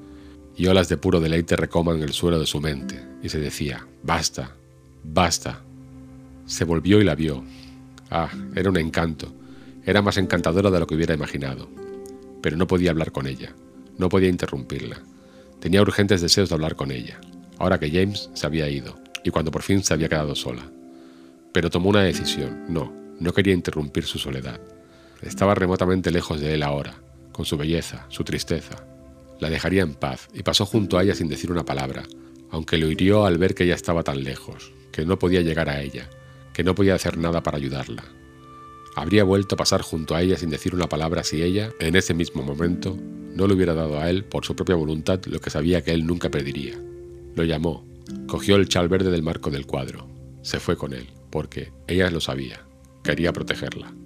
y 0.58 0.66
olas 0.66 0.90
de 0.90 0.98
puro 0.98 1.22
deleite 1.22 1.56
recoman 1.56 2.02
el 2.02 2.12
suelo 2.12 2.40
de 2.40 2.48
su 2.48 2.60
mente, 2.60 3.00
y 3.22 3.30
se 3.30 3.40
decía, 3.40 3.86
basta, 4.02 4.52
basta. 5.04 5.62
Se 6.48 6.66
volvió 6.66 7.00
y 7.00 7.04
la 7.04 7.16
vio. 7.16 7.44
Ah, 8.10 8.30
era 8.56 8.70
un 8.70 8.78
encanto, 8.78 9.32
era 9.86 10.02
más 10.02 10.18
encantadora 10.18 10.72
de 10.72 10.80
lo 10.80 10.88
que 10.88 10.96
hubiera 10.96 11.14
imaginado, 11.14 11.70
pero 12.42 12.58
no 12.58 12.66
podía 12.66 12.90
hablar 12.90 13.12
con 13.12 13.28
ella, 13.28 13.54
no 14.00 14.10
podía 14.10 14.30
interrumpirla. 14.30 14.98
Tenía 15.60 15.82
urgentes 15.82 16.22
deseos 16.22 16.50
de 16.50 16.56
hablar 16.56 16.76
con 16.76 16.92
ella, 16.92 17.20
ahora 17.60 17.80
que 17.80 17.92
James 17.92 18.32
se 18.34 18.48
había 18.48 18.68
ido, 18.68 18.98
y 19.24 19.30
cuando 19.30 19.52
por 19.52 19.62
fin 19.62 19.84
se 19.84 19.94
había 19.94 20.10
quedado 20.10 20.34
sola. 20.34 20.64
Pero 21.52 21.70
tomó 21.70 21.90
una 21.90 22.02
decisión, 22.02 22.66
no, 22.68 23.05
no 23.20 23.34
quería 23.34 23.54
interrumpir 23.54 24.06
su 24.06 24.20
soledad. 24.20 24.60
Estaba 25.22 25.56
remotamente 25.56 26.12
lejos 26.12 26.40
de 26.40 26.54
él 26.54 26.64
ahora, 26.64 27.02
con 27.32 27.46
su 27.46 27.58
belleza, 27.58 28.06
su 28.10 28.24
tristeza. 28.24 28.86
La 29.40 29.50
dejaría 29.50 29.84
en 29.84 29.96
paz 29.96 30.28
y 30.34 30.44
pasó 30.44 30.66
junto 30.66 30.98
a 30.98 31.04
ella 31.04 31.16
sin 31.16 31.28
decir 31.28 31.52
una 31.52 31.66
palabra, 31.66 32.04
aunque 32.52 32.78
lo 32.78 32.90
hirió 32.90 33.26
al 33.26 33.38
ver 33.38 33.56
que 33.56 33.64
ella 33.64 33.76
estaba 33.76 34.04
tan 34.04 34.24
lejos, 34.24 34.72
que 34.92 35.06
no 35.06 35.20
podía 35.20 35.42
llegar 35.42 35.70
a 35.70 35.82
ella, 35.82 36.10
que 36.54 36.64
no 36.64 36.76
podía 36.76 36.96
hacer 36.96 37.18
nada 37.18 37.44
para 37.44 37.58
ayudarla. 37.58 38.04
Habría 38.96 39.26
vuelto 39.26 39.56
a 39.56 39.58
pasar 39.58 39.82
junto 39.82 40.16
a 40.16 40.22
ella 40.22 40.38
sin 40.38 40.50
decir 40.50 40.74
una 40.74 40.88
palabra 40.88 41.24
si 41.24 41.42
ella, 41.42 41.72
en 41.80 41.96
ese 41.96 42.14
mismo 42.14 42.44
momento, 42.44 42.98
no 43.36 43.48
le 43.48 43.54
hubiera 43.54 43.74
dado 43.74 44.00
a 44.00 44.10
él 44.10 44.24
por 44.24 44.46
su 44.46 44.56
propia 44.56 44.76
voluntad 44.76 45.20
lo 45.26 45.40
que 45.40 45.50
sabía 45.50 45.84
que 45.84 45.92
él 45.92 46.06
nunca 46.06 46.30
perdería. 46.30 46.80
Lo 47.36 47.44
llamó, 47.44 47.86
cogió 48.28 48.56
el 48.56 48.70
chal 48.70 48.88
verde 48.88 49.12
del 49.12 49.24
marco 49.24 49.52
del 49.52 49.66
cuadro, 49.66 50.08
se 50.44 50.62
fue 50.62 50.78
con 50.78 50.94
él, 50.94 51.10
porque 51.30 51.74
ella 51.88 52.10
lo 52.10 52.22
sabía 52.22 52.66
quería 53.06 53.32
protegerla. 53.32 54.05